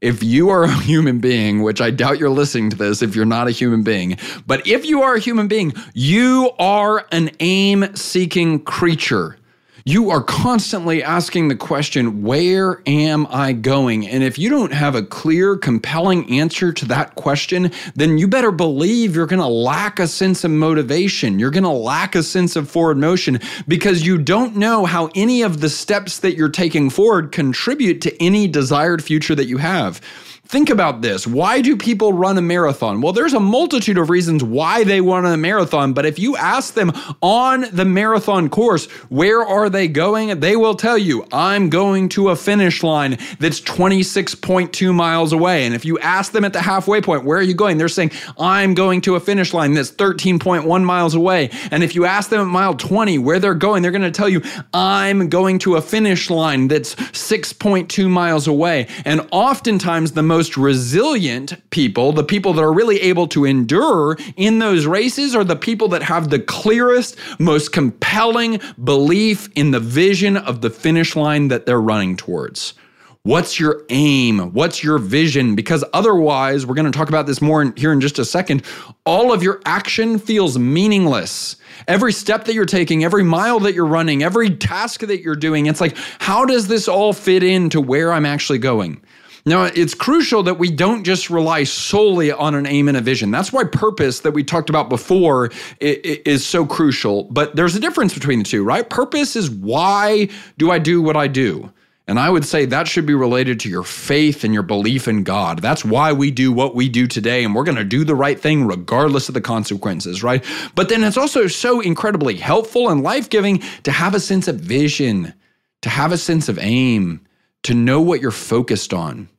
[0.00, 3.24] if you are a human being, which I doubt you're listening to this if you're
[3.24, 7.94] not a human being, but if you are a human being, you are an aim
[7.96, 9.38] seeking creature
[9.86, 14.06] you are constantly asking the question, Where am I going?
[14.08, 18.50] And if you don't have a clear, compelling answer to that question, then you better
[18.50, 21.38] believe you're going to lack a sense of motivation.
[21.38, 25.42] You're going to lack a sense of forward motion because you don't know how any
[25.42, 30.00] of the steps that you're taking forward contribute to any desired future that you have.
[30.46, 31.26] Think about this.
[31.26, 33.00] Why do people run a marathon?
[33.00, 36.74] Well, there's a multitude of reasons why they run a marathon, but if you ask
[36.74, 40.40] them on the marathon course, where are they going?
[40.40, 45.64] They will tell you, I'm going to a finish line that's 26.2 miles away.
[45.64, 47.78] And if you ask them at the halfway point, where are you going?
[47.78, 51.50] They're saying, I'm going to a finish line that's 13.1 miles away.
[51.70, 54.28] And if you ask them at mile 20 where they're going, they're going to tell
[54.28, 54.42] you,
[54.74, 58.88] I'm going to a finish line that's 6.2 miles away.
[59.06, 64.58] And oftentimes, the most resilient people, the people that are really able to endure in
[64.58, 70.36] those races, are the people that have the clearest, most compelling belief in the vision
[70.36, 72.74] of the finish line that they're running towards.
[73.22, 74.52] What's your aim?
[74.52, 75.54] What's your vision?
[75.54, 78.64] Because otherwise, we're going to talk about this more in, here in just a second.
[79.06, 81.54] All of your action feels meaningless.
[81.86, 85.66] Every step that you're taking, every mile that you're running, every task that you're doing,
[85.66, 89.00] it's like, how does this all fit into where I'm actually going?
[89.46, 93.30] Now, it's crucial that we don't just rely solely on an aim and a vision.
[93.30, 97.24] That's why purpose that we talked about before is so crucial.
[97.24, 98.88] But there's a difference between the two, right?
[98.88, 101.70] Purpose is why do I do what I do?
[102.06, 105.24] And I would say that should be related to your faith and your belief in
[105.24, 105.60] God.
[105.60, 108.38] That's why we do what we do today, and we're going to do the right
[108.38, 110.44] thing regardless of the consequences, right?
[110.74, 114.56] But then it's also so incredibly helpful and life giving to have a sense of
[114.56, 115.34] vision,
[115.80, 117.20] to have a sense of aim,
[117.62, 119.30] to know what you're focused on.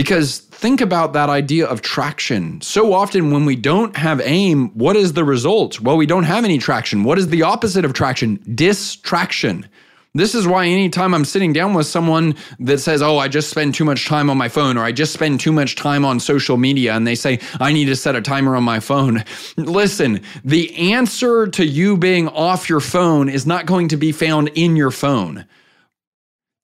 [0.00, 2.58] Because think about that idea of traction.
[2.62, 5.78] So often, when we don't have aim, what is the result?
[5.78, 7.04] Well, we don't have any traction.
[7.04, 8.42] What is the opposite of traction?
[8.54, 9.68] Distraction.
[10.14, 13.74] This is why anytime I'm sitting down with someone that says, Oh, I just spend
[13.74, 16.56] too much time on my phone, or I just spend too much time on social
[16.56, 19.22] media, and they say, I need to set a timer on my phone.
[19.58, 24.48] Listen, the answer to you being off your phone is not going to be found
[24.54, 25.44] in your phone.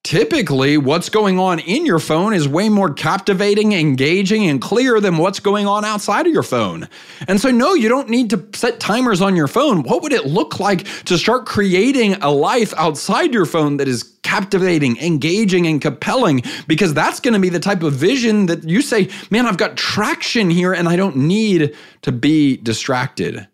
[0.07, 5.17] Typically what's going on in your phone is way more captivating, engaging, and clear than
[5.17, 6.89] what's going on outside of your phone.
[7.27, 9.83] And so, no, you don't need to set timers on your phone.
[9.83, 14.05] What would it look like to start creating a life outside your phone that is
[14.23, 16.43] captivating, engaging, and compelling?
[16.69, 19.77] Because that's going to be the type of vision that you say, man, I've got
[19.77, 23.49] traction here and I don't need to be distracted.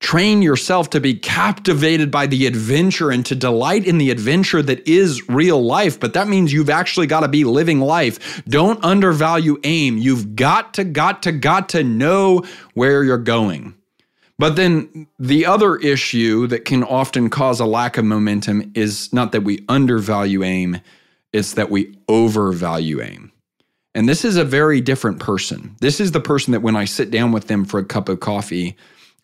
[0.00, 4.86] Train yourself to be captivated by the adventure and to delight in the adventure that
[4.86, 5.98] is real life.
[5.98, 8.42] But that means you've actually got to be living life.
[8.46, 9.96] Don't undervalue aim.
[9.98, 13.74] You've got to, got to, got to know where you're going.
[14.38, 19.32] But then the other issue that can often cause a lack of momentum is not
[19.32, 20.80] that we undervalue aim,
[21.32, 23.32] it's that we overvalue aim.
[23.94, 25.74] And this is a very different person.
[25.80, 28.20] This is the person that when I sit down with them for a cup of
[28.20, 28.76] coffee,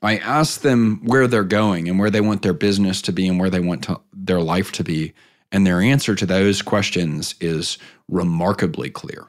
[0.03, 3.39] I ask them where they're going and where they want their business to be and
[3.39, 5.13] where they want to, their life to be.
[5.53, 9.29] And their answer to those questions is remarkably clear.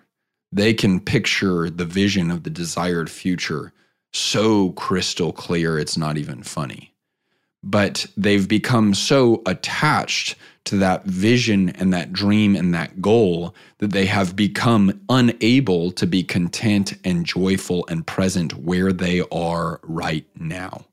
[0.51, 3.73] They can picture the vision of the desired future
[4.13, 6.92] so crystal clear, it's not even funny.
[7.63, 13.91] But they've become so attached to that vision and that dream and that goal that
[13.91, 20.25] they have become unable to be content and joyful and present where they are right
[20.39, 20.85] now.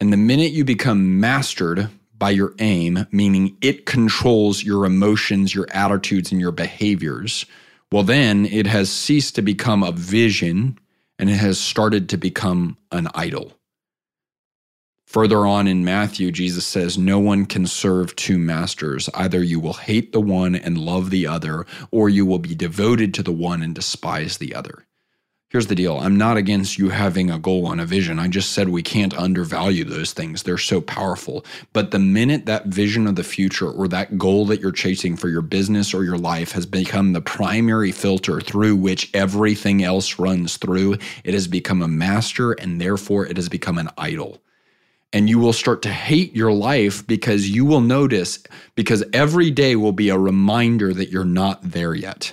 [0.00, 5.66] And the minute you become mastered by your aim, meaning it controls your emotions, your
[5.72, 7.44] attitudes, and your behaviors,
[7.92, 10.78] well, then it has ceased to become a vision
[11.18, 13.52] and it has started to become an idol.
[15.10, 19.08] Further on in Matthew, Jesus says, No one can serve two masters.
[19.12, 23.12] Either you will hate the one and love the other, or you will be devoted
[23.14, 24.86] to the one and despise the other.
[25.48, 28.20] Here's the deal I'm not against you having a goal and a vision.
[28.20, 30.44] I just said we can't undervalue those things.
[30.44, 31.44] They're so powerful.
[31.72, 35.28] But the minute that vision of the future or that goal that you're chasing for
[35.28, 40.56] your business or your life has become the primary filter through which everything else runs
[40.56, 44.40] through, it has become a master and therefore it has become an idol
[45.12, 48.42] and you will start to hate your life because you will notice,
[48.74, 52.32] because every day will be a reminder that you're not there yet.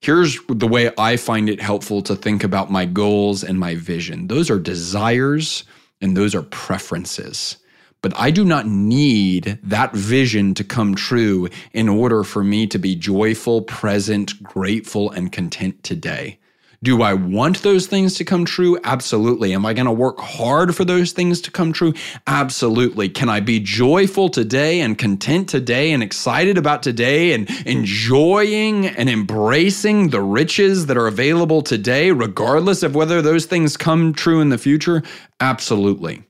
[0.00, 4.28] Here's the way I find it helpful to think about my goals and my vision
[4.28, 5.64] those are desires
[6.00, 7.58] and those are preferences.
[8.02, 12.78] But I do not need that vision to come true in order for me to
[12.78, 16.38] be joyful, present, grateful, and content today.
[16.82, 18.78] Do I want those things to come true?
[18.84, 19.52] Absolutely.
[19.52, 21.92] Am I going to work hard for those things to come true?
[22.26, 23.10] Absolutely.
[23.10, 29.10] Can I be joyful today and content today and excited about today and enjoying and
[29.10, 34.48] embracing the riches that are available today, regardless of whether those things come true in
[34.48, 35.02] the future?
[35.38, 36.22] Absolutely.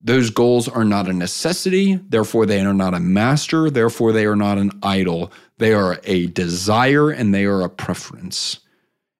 [0.00, 4.36] Those goals are not a necessity, therefore, they are not a master, therefore, they are
[4.36, 5.32] not an idol.
[5.58, 8.60] They are a desire and they are a preference.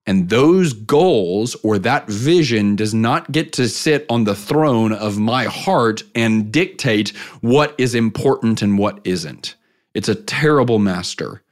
[0.06, 5.18] And those goals or that vision does not get to sit on the throne of
[5.18, 9.54] my heart and dictate what is important and what isn't.
[9.94, 11.43] It's a terrible master.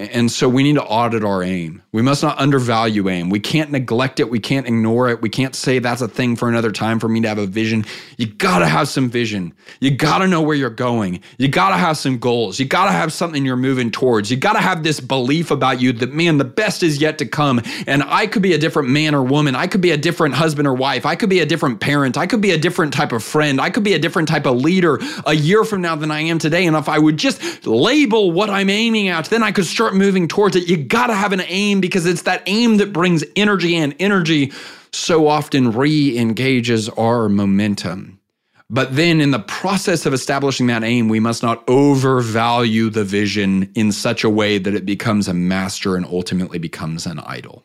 [0.00, 1.82] And so we need to audit our aim.
[1.92, 3.28] We must not undervalue aim.
[3.28, 4.30] We can't neglect it.
[4.30, 5.20] We can't ignore it.
[5.20, 7.84] We can't say that's a thing for another time for me to have a vision.
[8.16, 9.52] You got to have some vision.
[9.78, 11.20] You got to know where you're going.
[11.36, 12.58] You got to have some goals.
[12.58, 14.30] You got to have something you're moving towards.
[14.30, 17.26] You got to have this belief about you that, man, the best is yet to
[17.26, 17.60] come.
[17.86, 19.54] And I could be a different man or woman.
[19.54, 21.04] I could be a different husband or wife.
[21.04, 22.16] I could be a different parent.
[22.16, 23.60] I could be a different type of friend.
[23.60, 26.38] I could be a different type of leader a year from now than I am
[26.38, 26.66] today.
[26.66, 29.98] And if I would just label what I'm aiming at, then I could start start
[29.98, 33.24] moving towards it, you got to have an aim because it's that aim that brings
[33.34, 34.52] energy, and energy
[34.92, 38.20] so often re engages our momentum.
[38.68, 43.68] But then, in the process of establishing that aim, we must not overvalue the vision
[43.74, 47.64] in such a way that it becomes a master and ultimately becomes an idol.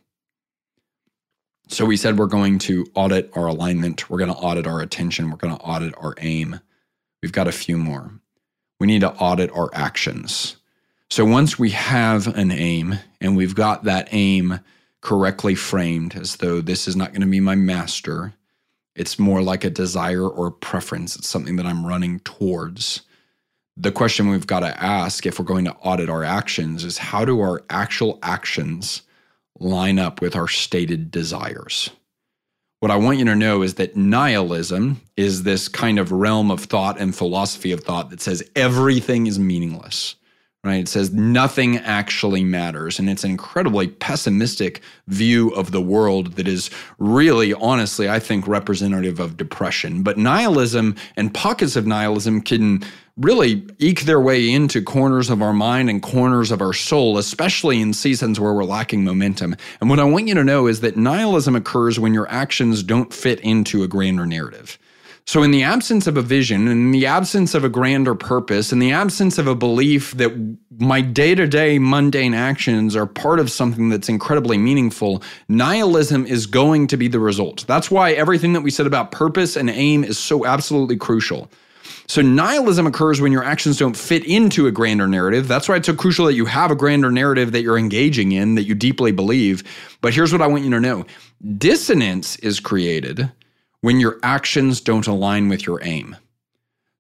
[1.68, 5.30] So, we said we're going to audit our alignment, we're going to audit our attention,
[5.30, 6.60] we're going to audit our aim.
[7.22, 8.10] We've got a few more.
[8.80, 10.58] We need to audit our actions.
[11.10, 14.60] So once we have an aim and we've got that aim
[15.02, 18.34] correctly framed as though this is not going to be my master,
[18.96, 21.16] it's more like a desire or a preference.
[21.16, 23.02] It's something that I'm running towards.
[23.78, 27.24] The question we've got to ask if we're going to audit our actions is how
[27.24, 29.04] do our actual actions
[29.60, 31.90] line up with our stated desires?
[32.80, 36.62] What I want you to know is that nihilism is this kind of realm of
[36.62, 40.16] thought and philosophy of thought that says everything is meaningless
[40.66, 40.80] right?
[40.80, 42.98] It says nothing actually matters.
[42.98, 48.48] And it's an incredibly pessimistic view of the world that is really, honestly, I think
[48.48, 50.02] representative of depression.
[50.02, 52.84] But nihilism and pockets of nihilism can
[53.18, 57.80] really eke their way into corners of our mind and corners of our soul, especially
[57.80, 59.56] in seasons where we're lacking momentum.
[59.80, 63.14] And what I want you to know is that nihilism occurs when your actions don't
[63.14, 64.78] fit into a grander narrative.
[65.28, 68.78] So, in the absence of a vision, in the absence of a grander purpose, in
[68.78, 70.32] the absence of a belief that
[70.78, 76.46] my day to day mundane actions are part of something that's incredibly meaningful, nihilism is
[76.46, 77.66] going to be the result.
[77.66, 81.50] That's why everything that we said about purpose and aim is so absolutely crucial.
[82.08, 85.48] So, nihilism occurs when your actions don't fit into a grander narrative.
[85.48, 88.54] That's why it's so crucial that you have a grander narrative that you're engaging in,
[88.56, 89.64] that you deeply believe.
[90.02, 91.08] But here's what I want you to know
[91.58, 93.32] dissonance is created
[93.86, 96.16] when your actions don't align with your aim.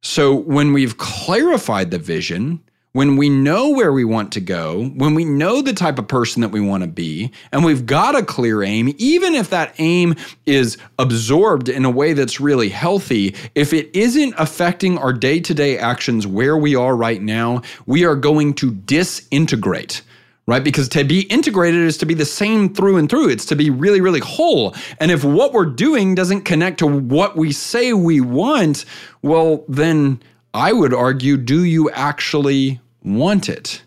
[0.03, 2.61] So, when we've clarified the vision,
[2.91, 6.43] when we know where we want to go, when we know the type of person
[6.43, 10.13] that we want to be, and we've got a clear aim, even if that aim
[10.45, 15.55] is absorbed in a way that's really healthy, if it isn't affecting our day to
[15.55, 20.03] day actions where we are right now, we are going to disintegrate
[20.47, 20.63] right?
[20.63, 23.29] Because to be integrated is to be the same through and through.
[23.29, 24.75] It's to be really, really whole.
[24.99, 28.85] And if what we're doing doesn't connect to what we say we want,
[29.21, 30.21] well, then
[30.53, 33.81] I would argue, do you actually want it?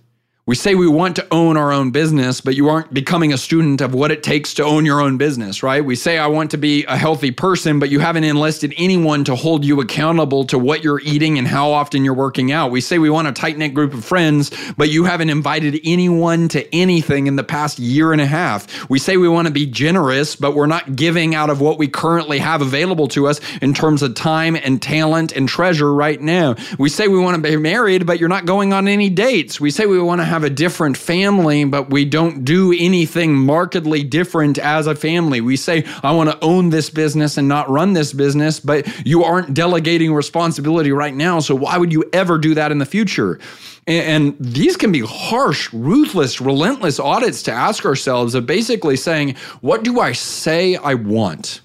[0.48, 3.82] We say we want to own our own business, but you aren't becoming a student
[3.82, 5.84] of what it takes to own your own business, right?
[5.84, 9.34] We say I want to be a healthy person, but you haven't enlisted anyone to
[9.34, 12.70] hold you accountable to what you're eating and how often you're working out.
[12.70, 16.48] We say we want a tight knit group of friends, but you haven't invited anyone
[16.48, 18.88] to anything in the past year and a half.
[18.88, 21.88] We say we want to be generous, but we're not giving out of what we
[21.88, 26.56] currently have available to us in terms of time and talent and treasure right now.
[26.78, 29.60] We say we want to be married, but you're not going on any dates.
[29.60, 33.34] We say we want to have have a different family, but we don't do anything
[33.34, 35.40] markedly different as a family.
[35.40, 39.24] We say, I want to own this business and not run this business, but you
[39.24, 41.40] aren't delegating responsibility right now.
[41.40, 43.40] So why would you ever do that in the future?
[43.88, 49.82] And these can be harsh, ruthless, relentless audits to ask ourselves of basically saying, What
[49.82, 51.62] do I say I want?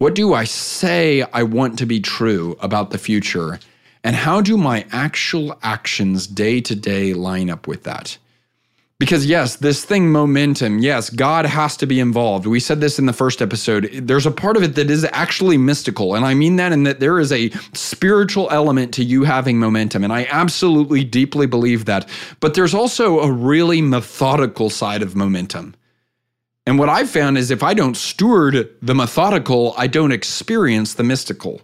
[0.00, 3.60] What do I say I want to be true about the future?
[4.04, 8.18] And how do my actual actions day to day line up with that?
[8.98, 12.46] Because, yes, this thing, momentum, yes, God has to be involved.
[12.46, 13.90] We said this in the first episode.
[13.92, 16.14] There's a part of it that is actually mystical.
[16.14, 20.04] And I mean that in that there is a spiritual element to you having momentum.
[20.04, 22.08] And I absolutely deeply believe that.
[22.38, 25.74] But there's also a really methodical side of momentum.
[26.64, 31.02] And what I've found is if I don't steward the methodical, I don't experience the
[31.02, 31.60] mystical.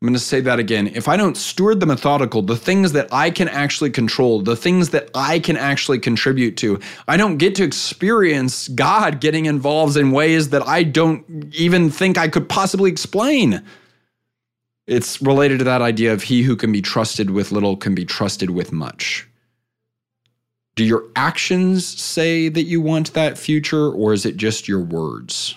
[0.00, 0.86] I'm going to say that again.
[0.94, 4.90] If I don't steward the methodical, the things that I can actually control, the things
[4.90, 6.78] that I can actually contribute to,
[7.08, 12.16] I don't get to experience God getting involved in ways that I don't even think
[12.16, 13.60] I could possibly explain.
[14.86, 18.04] It's related to that idea of he who can be trusted with little can be
[18.04, 19.28] trusted with much.
[20.76, 25.56] Do your actions say that you want that future, or is it just your words?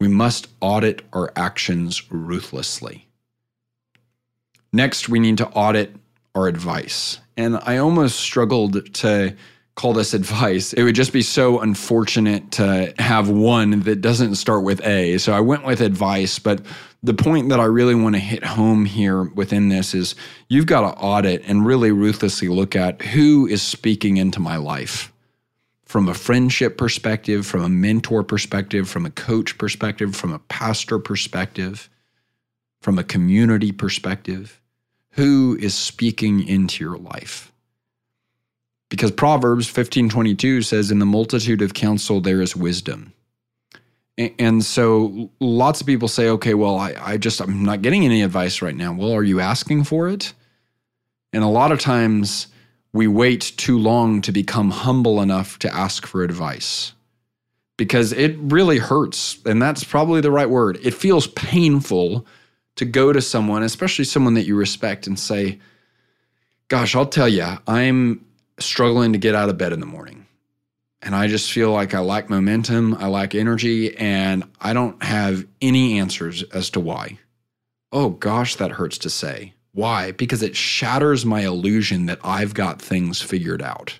[0.00, 3.08] We must audit our actions ruthlessly.
[4.72, 5.94] Next, we need to audit
[6.34, 7.20] our advice.
[7.36, 9.36] And I almost struggled to
[9.76, 10.72] call this advice.
[10.72, 15.18] It would just be so unfortunate to have one that doesn't start with A.
[15.18, 16.60] So I went with advice, but
[17.02, 20.14] the point that I really want to hit home here within this is
[20.48, 25.12] you've got to audit and really ruthlessly look at who is speaking into my life
[25.94, 30.98] from a friendship perspective, from a mentor perspective, from a coach perspective, from a pastor
[30.98, 31.88] perspective,
[32.82, 34.60] from a community perspective?
[35.10, 37.52] Who is speaking into your life?
[38.88, 43.12] Because Proverbs 15:22 says in the multitude of counsel there is wisdom.
[44.18, 48.22] And so lots of people say, okay, well, I, I just, I'm not getting any
[48.22, 48.92] advice right now.
[48.92, 50.32] Well, are you asking for it?
[51.32, 52.48] And a lot of times
[52.94, 56.92] we wait too long to become humble enough to ask for advice
[57.76, 59.36] because it really hurts.
[59.44, 60.78] And that's probably the right word.
[60.80, 62.24] It feels painful
[62.76, 65.58] to go to someone, especially someone that you respect, and say,
[66.68, 68.24] Gosh, I'll tell you, I'm
[68.58, 70.26] struggling to get out of bed in the morning.
[71.02, 75.44] And I just feel like I lack momentum, I lack energy, and I don't have
[75.60, 77.18] any answers as to why.
[77.92, 79.52] Oh gosh, that hurts to say.
[79.74, 80.12] Why?
[80.12, 83.98] Because it shatters my illusion that I've got things figured out.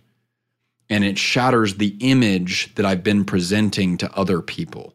[0.89, 4.95] And it shatters the image that I've been presenting to other people.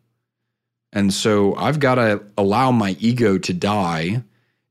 [0.91, 4.23] And so I've got to allow my ego to die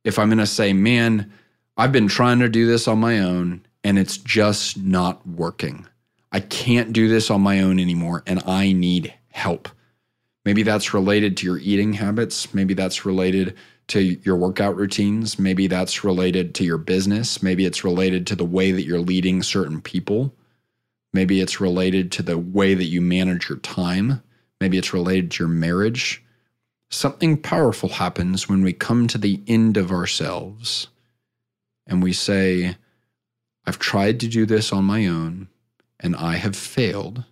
[0.04, 1.32] if I'm going to say, man,
[1.76, 5.86] I've been trying to do this on my own and it's just not working.
[6.32, 9.68] I can't do this on my own anymore and I need help
[10.48, 12.54] Maybe that's related to your eating habits.
[12.54, 13.54] Maybe that's related
[13.88, 15.38] to your workout routines.
[15.38, 17.42] Maybe that's related to your business.
[17.42, 20.34] Maybe it's related to the way that you're leading certain people.
[21.12, 24.22] Maybe it's related to the way that you manage your time.
[24.60, 26.22] Maybe it's related to your marriage.
[26.90, 30.88] Something powerful happens when we come to the end of ourselves
[31.86, 32.76] and we say,
[33.66, 35.48] I've tried to do this on my own
[36.00, 37.24] and I have failed,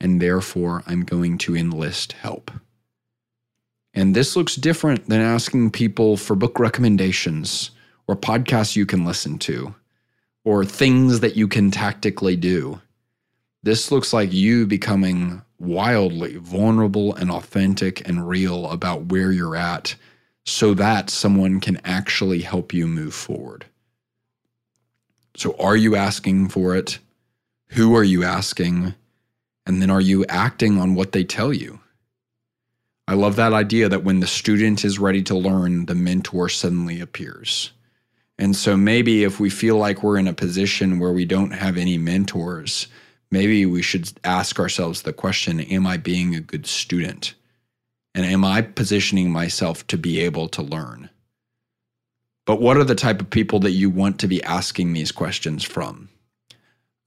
[0.00, 2.50] and therefore I'm going to enlist help.
[3.96, 7.70] And this looks different than asking people for book recommendations
[8.06, 9.74] or podcasts you can listen to
[10.44, 12.80] or things that you can tactically do.
[13.62, 19.94] This looks like you becoming wildly vulnerable and authentic and real about where you're at
[20.44, 23.64] so that someone can actually help you move forward.
[25.36, 26.98] So, are you asking for it?
[27.68, 28.94] Who are you asking?
[29.66, 31.80] And then are you acting on what they tell you?
[33.08, 37.00] I love that idea that when the student is ready to learn, the mentor suddenly
[37.00, 37.70] appears.
[38.38, 41.76] And so maybe if we feel like we're in a position where we don't have
[41.76, 42.88] any mentors,
[43.30, 47.34] maybe we should ask ourselves the question Am I being a good student?
[48.14, 51.10] And am I positioning myself to be able to learn?
[52.44, 55.62] But what are the type of people that you want to be asking these questions
[55.64, 56.08] from?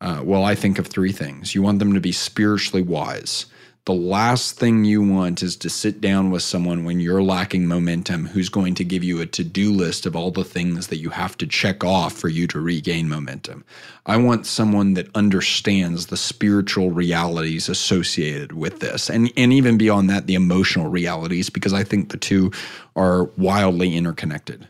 [0.01, 1.55] Uh, well, I think of three things.
[1.55, 3.47] You want them to be spiritually wise
[3.85, 8.27] the last thing you want is to sit down with someone when you're lacking momentum
[8.27, 11.09] who's going to give you a to do list of all the things that you
[11.09, 13.63] have to check off for you to regain momentum.
[14.05, 20.09] I want someone that understands the spiritual realities associated with this, and, and even beyond
[20.09, 22.51] that, the emotional realities, because I think the two
[22.95, 24.67] are wildly interconnected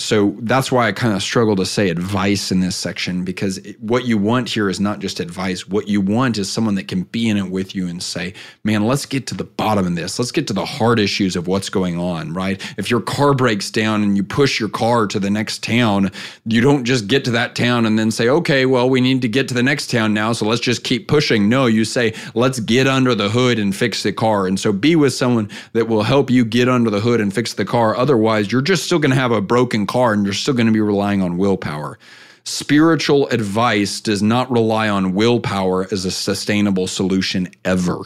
[0.00, 3.82] so that's why I kind of struggle to say advice in this section because it,
[3.82, 5.66] what you want here is not just advice.
[5.66, 8.86] What you want is someone that can be in it with you and say, man,
[8.86, 10.16] let's get to the bottom of this.
[10.16, 12.62] Let's get to the hard issues of what's going on, right?
[12.78, 16.12] If your car breaks down and you push your car to the next town,
[16.46, 19.28] you don't just get to that town and then say, okay, well, we need to
[19.28, 20.32] get to the next town now.
[20.32, 21.48] So let's just keep pushing.
[21.48, 24.46] No, you say, let's get under the hood and fix the car.
[24.46, 27.54] And so be with someone that will help you get under the hood and fix
[27.54, 27.96] the car.
[27.96, 30.72] Otherwise, you're just still going to have a broken car and you're still going to
[30.72, 31.98] be relying on willpower.
[32.44, 37.98] Spiritual advice does not rely on willpower as a sustainable solution ever.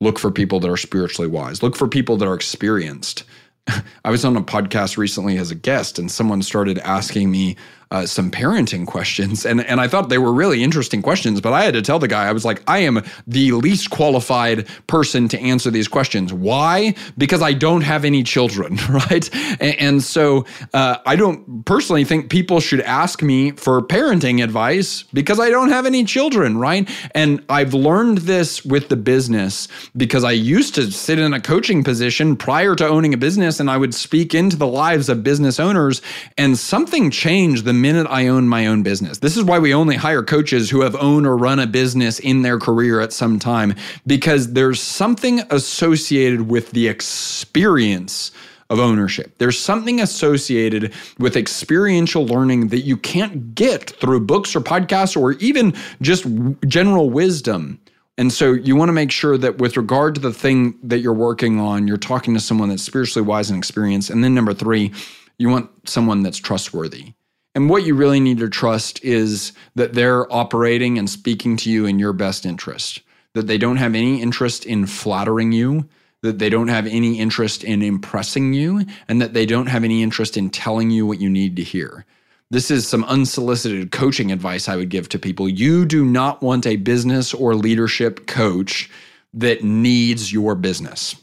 [0.00, 1.62] Look for people that are spiritually wise.
[1.62, 3.24] Look for people that are experienced.
[4.04, 7.56] I was on a podcast recently as a guest, and someone started asking me
[7.90, 11.40] uh, some parenting questions, and and I thought they were really interesting questions.
[11.40, 14.68] But I had to tell the guy I was like, I am the least qualified
[14.86, 16.32] person to answer these questions.
[16.32, 16.94] Why?
[17.16, 19.28] Because I don't have any children, right?
[19.60, 25.04] And, and so uh, I don't personally think people should ask me for parenting advice
[25.14, 26.88] because I don't have any children, right?
[27.14, 31.84] And I've learned this with the business because I used to sit in a coaching
[31.84, 35.58] position prior to owning a business, and I would speak into the lives of business
[35.58, 36.02] owners,
[36.36, 39.18] and something changed the minute I own my own business.
[39.18, 42.42] This is why we only hire coaches who have owned or run a business in
[42.42, 43.74] their career at some time,
[44.06, 48.32] because there's something associated with the experience
[48.70, 49.32] of ownership.
[49.38, 55.32] There's something associated with experiential learning that you can't get through books or podcasts or
[55.32, 56.26] even just
[56.66, 57.80] general wisdom.
[58.18, 61.14] And so you want to make sure that with regard to the thing that you're
[61.14, 64.10] working on, you're talking to someone that's spiritually wise and experienced.
[64.10, 64.92] And then number three,
[65.38, 67.14] you want someone that's trustworthy.
[67.58, 71.86] And what you really need to trust is that they're operating and speaking to you
[71.86, 73.02] in your best interest,
[73.34, 75.88] that they don't have any interest in flattering you,
[76.22, 80.04] that they don't have any interest in impressing you, and that they don't have any
[80.04, 82.04] interest in telling you what you need to hear.
[82.48, 85.48] This is some unsolicited coaching advice I would give to people.
[85.48, 88.88] You do not want a business or leadership coach
[89.34, 91.16] that needs your business.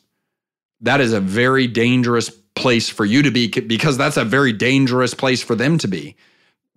[0.82, 5.14] That is a very dangerous place for you to be because that's a very dangerous
[5.14, 6.16] place for them to be.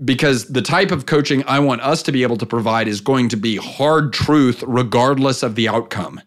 [0.04, 3.28] Because the type of coaching I want us to be able to provide is going
[3.30, 6.20] to be hard truth, regardless of the outcome.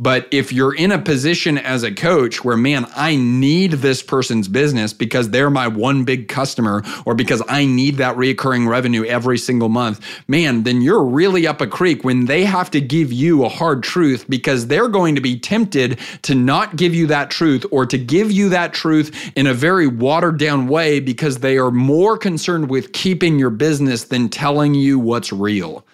[0.00, 4.48] But if you're in a position as a coach where, man, I need this person's
[4.48, 9.36] business because they're my one big customer or because I need that reoccurring revenue every
[9.36, 13.44] single month, man, then you're really up a creek when they have to give you
[13.44, 17.66] a hard truth because they're going to be tempted to not give you that truth
[17.70, 21.70] or to give you that truth in a very watered down way because they are
[21.70, 25.84] more concerned with keeping your business than telling you what's real.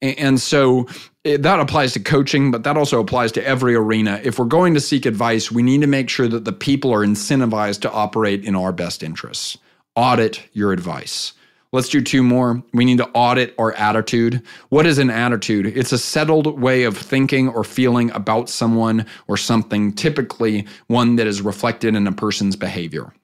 [0.00, 0.88] And so
[1.24, 4.20] it, that applies to coaching, but that also applies to every arena.
[4.24, 7.06] If we're going to seek advice, we need to make sure that the people are
[7.06, 9.56] incentivized to operate in our best interests.
[9.94, 11.32] Audit your advice.
[11.70, 12.62] Let's do two more.
[12.74, 14.42] We need to audit our attitude.
[14.68, 15.66] What is an attitude?
[15.66, 21.26] It's a settled way of thinking or feeling about someone or something, typically one that
[21.26, 23.14] is reflected in a person's behavior.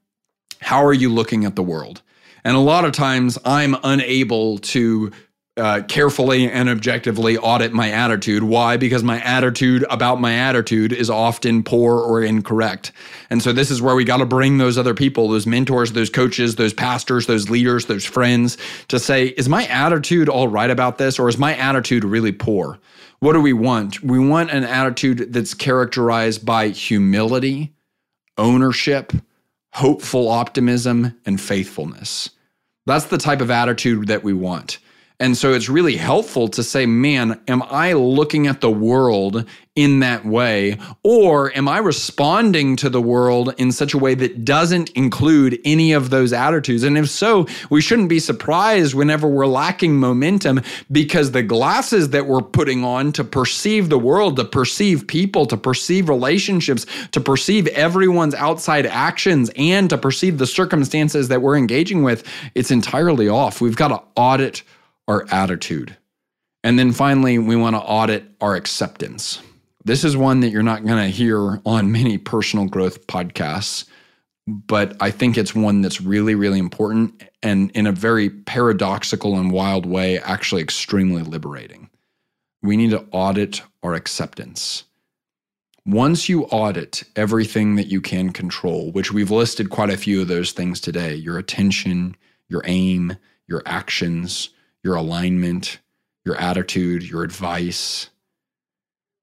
[0.61, 2.01] How are you looking at the world?
[2.43, 5.13] And a lot of times I'm unable to
[5.59, 8.43] uh, carefully and objectively audit my attitude.
[8.43, 8.77] Why?
[8.77, 12.93] Because my attitude about my attitude is often poor or incorrect.
[13.29, 16.11] And so this is where we got to bring those other people, those mentors, those
[16.11, 18.57] coaches, those pastors, those leaders, those friends
[18.89, 22.79] to say, is my attitude all right about this or is my attitude really poor?
[23.21, 24.03] What do we want?
[24.03, 27.75] We want an attitude that's characterized by humility,
[28.37, 29.13] ownership,
[29.73, 32.31] hopeful optimism, and faithfulness.
[32.87, 34.79] That's the type of attitude that we want.
[35.21, 39.45] And so it's really helpful to say, man, am I looking at the world
[39.75, 40.79] in that way?
[41.03, 45.93] Or am I responding to the world in such a way that doesn't include any
[45.93, 46.85] of those attitudes?
[46.85, 50.61] And if so, we shouldn't be surprised whenever we're lacking momentum
[50.93, 55.57] because the glasses that we're putting on to perceive the world, to perceive people, to
[55.57, 62.05] perceive relationships, to perceive everyone's outside actions, and to perceive the circumstances that we're engaging
[62.05, 63.61] with, it's entirely off.
[63.61, 64.63] We've got to audit
[65.09, 65.97] our attitude.
[66.63, 69.41] And then finally, we want to audit our acceptance.
[69.85, 73.87] This is one that you're not going to hear on many personal growth podcasts,
[74.47, 79.51] but I think it's one that's really, really important and in a very paradoxical and
[79.53, 81.89] wild way, actually extremely liberating.
[82.63, 84.85] We need to audit our acceptance.
[85.87, 90.29] Once you audit everything that you can control, which we've listed quite a few of
[90.29, 92.15] those things today your attention,
[92.49, 94.51] your aim, your actions,
[94.83, 95.79] your alignment,
[96.25, 98.11] your attitude, your advice.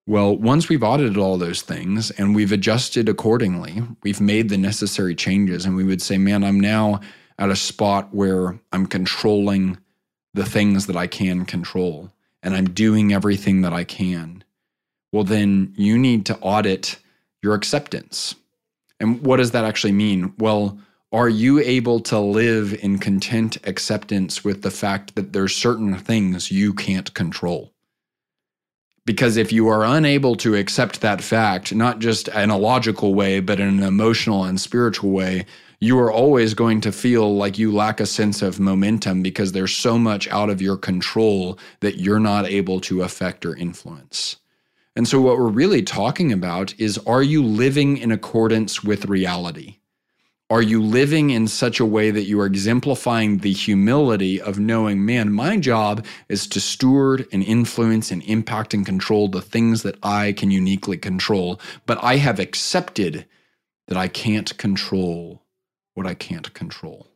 [0.07, 5.15] Well, once we've audited all those things and we've adjusted accordingly, we've made the necessary
[5.15, 6.99] changes, and we would say, man, I'm now
[7.39, 9.77] at a spot where I'm controlling
[10.33, 12.11] the things that I can control
[12.43, 14.43] and I'm doing everything that I can.
[15.11, 16.99] Well, then you need to audit
[17.41, 18.35] your acceptance.
[18.99, 20.33] And what does that actually mean?
[20.37, 20.77] Well,
[21.11, 26.51] are you able to live in content acceptance with the fact that there's certain things
[26.51, 27.73] you can't control?
[29.05, 33.39] Because if you are unable to accept that fact, not just in a logical way,
[33.39, 35.45] but in an emotional and spiritual way,
[35.79, 39.75] you are always going to feel like you lack a sense of momentum because there's
[39.75, 44.37] so much out of your control that you're not able to affect or influence.
[44.95, 49.77] And so, what we're really talking about is are you living in accordance with reality?
[50.51, 55.03] Are you living in such a way that you are exemplifying the humility of knowing,
[55.03, 59.97] man, my job is to steward and influence and impact and control the things that
[60.03, 63.25] I can uniquely control, but I have accepted
[63.87, 65.43] that I can't control
[65.95, 67.07] what I can't control.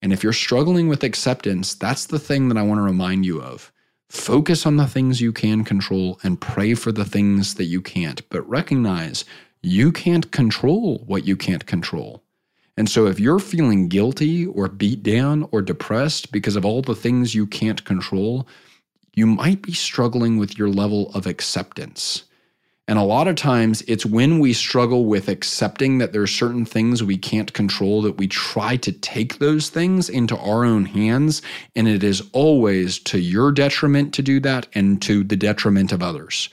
[0.00, 3.42] And if you're struggling with acceptance, that's the thing that I want to remind you
[3.42, 3.72] of.
[4.08, 8.22] Focus on the things you can control and pray for the things that you can't,
[8.28, 9.24] but recognize
[9.64, 12.22] you can't control what you can't control.
[12.76, 16.96] And so, if you're feeling guilty or beat down or depressed because of all the
[16.96, 18.48] things you can't control,
[19.14, 22.24] you might be struggling with your level of acceptance.
[22.86, 26.66] And a lot of times, it's when we struggle with accepting that there are certain
[26.66, 31.40] things we can't control that we try to take those things into our own hands.
[31.74, 36.02] And it is always to your detriment to do that and to the detriment of
[36.02, 36.50] others.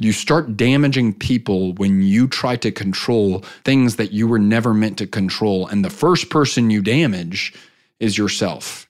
[0.00, 4.96] You start damaging people when you try to control things that you were never meant
[4.98, 5.66] to control.
[5.66, 7.52] And the first person you damage
[7.98, 8.88] is yourself.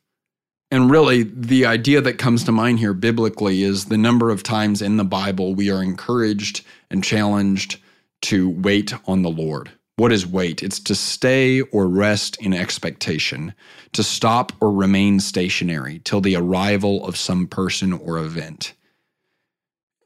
[0.70, 4.80] And really, the idea that comes to mind here biblically is the number of times
[4.80, 7.80] in the Bible we are encouraged and challenged
[8.22, 9.72] to wait on the Lord.
[9.96, 10.62] What is wait?
[10.62, 13.52] It's to stay or rest in expectation,
[13.94, 18.74] to stop or remain stationary till the arrival of some person or event.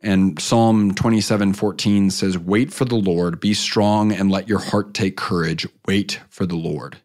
[0.05, 4.93] And Psalm 27 14 says, Wait for the Lord, be strong, and let your heart
[4.93, 5.67] take courage.
[5.87, 6.99] Wait for the Lord.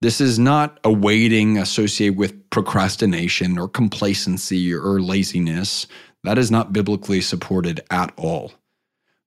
[0.00, 5.86] This is not a waiting associated with procrastination or complacency or laziness.
[6.24, 8.52] That is not biblically supported at all.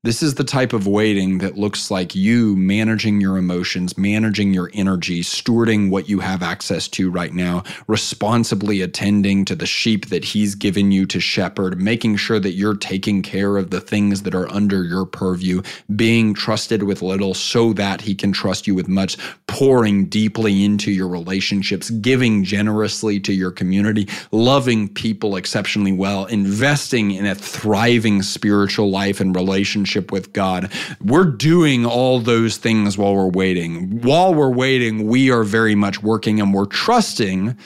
[0.02, 4.72] This is the type of waiting that looks like you managing your emotions, managing your
[4.74, 10.24] energy, stewarding what you have access to right now, responsibly attending to the sheep that
[10.24, 14.34] He's given you to shepherd, making sure that you're taking care of the things that
[14.34, 15.62] are under your purview,
[15.94, 20.94] being trusted with little so that He can trust you with much, pouring deeply into
[20.94, 28.22] your relationships, giving generously to your community, loving people exceptionally well, investing in a thriving
[28.22, 30.72] spiritual life and relationship relationship with God.
[31.04, 34.02] We're doing all those things while we're waiting.
[34.02, 37.58] While we're waiting, we are very much working and we're trusting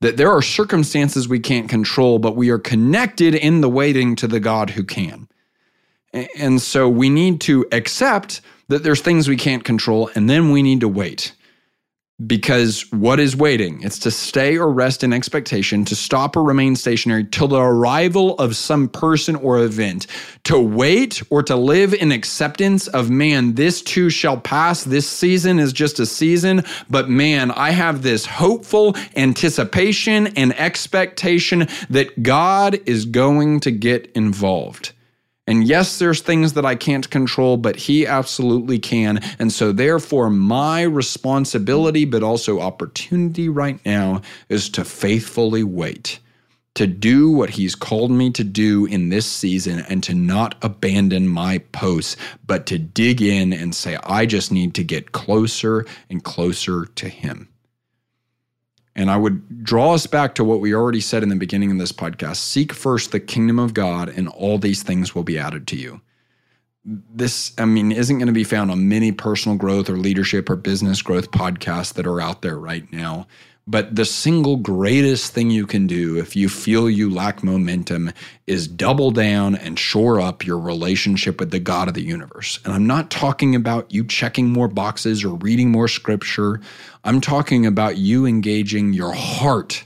[0.00, 4.26] that there are circumstances we can't control, but we are connected in the waiting to
[4.26, 5.28] the God who can.
[6.36, 10.62] And so we need to accept that there's things we can't control, and then we
[10.62, 11.34] need to wait.
[12.26, 13.82] Because what is waiting?
[13.82, 18.36] It's to stay or rest in expectation, to stop or remain stationary till the arrival
[18.38, 20.06] of some person or event.
[20.44, 24.84] To wait or to live in acceptance of man, this too shall pass.
[24.84, 31.66] This season is just a season, but man, I have this hopeful anticipation and expectation
[31.90, 34.92] that God is going to get involved.
[35.52, 39.20] And yes, there's things that I can't control, but he absolutely can.
[39.38, 46.20] And so, therefore, my responsibility, but also opportunity right now is to faithfully wait,
[46.76, 51.28] to do what he's called me to do in this season, and to not abandon
[51.28, 56.24] my posts, but to dig in and say, I just need to get closer and
[56.24, 57.51] closer to him.
[58.94, 61.78] And I would draw us back to what we already said in the beginning of
[61.78, 65.66] this podcast seek first the kingdom of God, and all these things will be added
[65.68, 66.00] to you.
[66.84, 70.56] This, I mean, isn't going to be found on many personal growth or leadership or
[70.56, 73.26] business growth podcasts that are out there right now.
[73.66, 78.10] But the single greatest thing you can do if you feel you lack momentum
[78.46, 82.58] is double down and shore up your relationship with the God of the universe.
[82.64, 86.60] And I'm not talking about you checking more boxes or reading more scripture.
[87.04, 89.84] I'm talking about you engaging your heart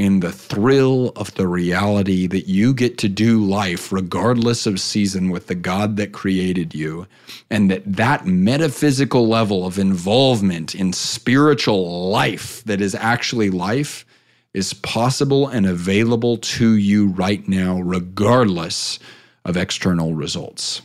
[0.00, 5.28] in the thrill of the reality that you get to do life regardless of season
[5.28, 7.06] with the God that created you
[7.50, 14.06] and that that metaphysical level of involvement in spiritual life that is actually life
[14.54, 18.98] is possible and available to you right now regardless
[19.44, 20.80] of external results.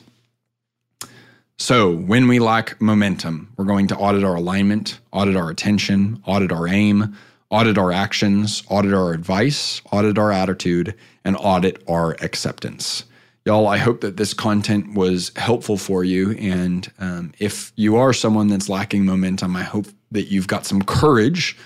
[1.58, 6.52] So, when we lack momentum, we're going to audit our alignment, audit our attention, audit
[6.52, 7.16] our aim,
[7.56, 10.94] audit our actions, audit our advice, audit our attitude,
[11.24, 13.06] and audit our acceptance.
[13.46, 16.32] Y'all, I hope that this content was helpful for you.
[16.32, 20.82] And um, if you are someone that's lacking momentum, I hope that you've got some
[20.82, 21.58] courage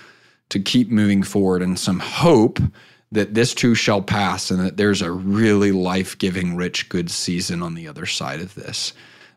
[0.50, 2.60] to keep moving forward and some hope
[3.10, 7.64] that this too shall pass and that there's a really life giving, rich, good season
[7.64, 8.92] on the other side of this.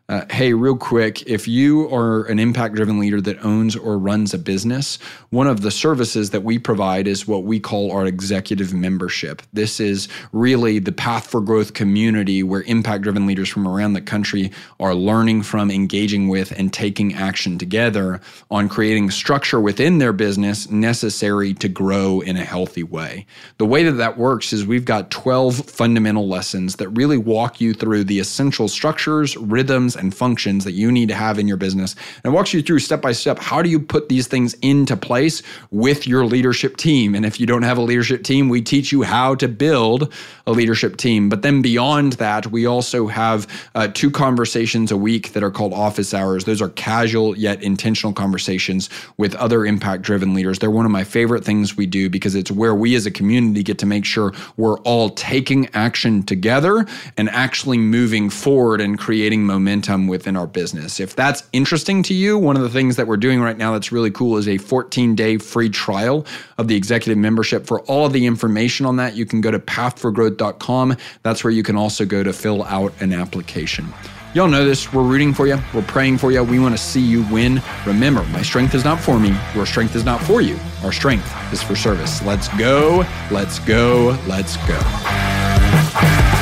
[0.06, 4.34] Uh, hey, real quick, if you are an impact driven leader that owns or runs
[4.34, 4.98] a business,
[5.30, 9.40] one of the services that we provide is what we call our executive membership.
[9.54, 14.02] This is really the Path for Growth community where impact driven leaders from around the
[14.02, 20.12] country are learning from, engaging with, and taking action together on creating structure within their
[20.12, 23.24] business necessary to grow in a healthy way.
[23.56, 27.72] The way that that works is we've got 12 fundamental lessons that really walk you
[27.72, 31.94] through the essential structures, rhythms, and functions that you need to have in your business
[32.22, 34.96] and it walks you through step by step how do you put these things into
[34.96, 37.14] place with your leadership team.
[37.14, 40.12] And if you don't have a leadership team, we teach you how to build
[40.46, 41.28] a leadership team.
[41.28, 45.72] But then beyond that, we also have uh, two conversations a week that are called
[45.72, 46.44] office hours.
[46.44, 50.58] Those are casual yet intentional conversations with other impact driven leaders.
[50.58, 53.62] They're one of my favorite things we do because it's where we as a community
[53.62, 56.86] get to make sure we're all taking action together
[57.16, 61.00] and actually moving forward and creating momentum momentum within our business.
[61.00, 63.92] If that's interesting to you, one of the things that we're doing right now that's
[63.92, 66.26] really cool is a 14 day free trial
[66.58, 67.66] of the executive membership.
[67.66, 70.96] For all of the information on that, you can go to pathforgrowth.com.
[71.22, 73.92] That's where you can also go to fill out an application.
[74.34, 74.92] Y'all know this.
[74.92, 75.58] We're rooting for you.
[75.72, 76.42] We're praying for you.
[76.42, 77.62] We want to see you win.
[77.86, 79.36] Remember, my strength is not for me.
[79.54, 80.58] Your strength is not for you.
[80.82, 82.20] Our strength is for service.
[82.22, 83.06] Let's go.
[83.30, 84.18] Let's go.
[84.26, 86.33] Let's go.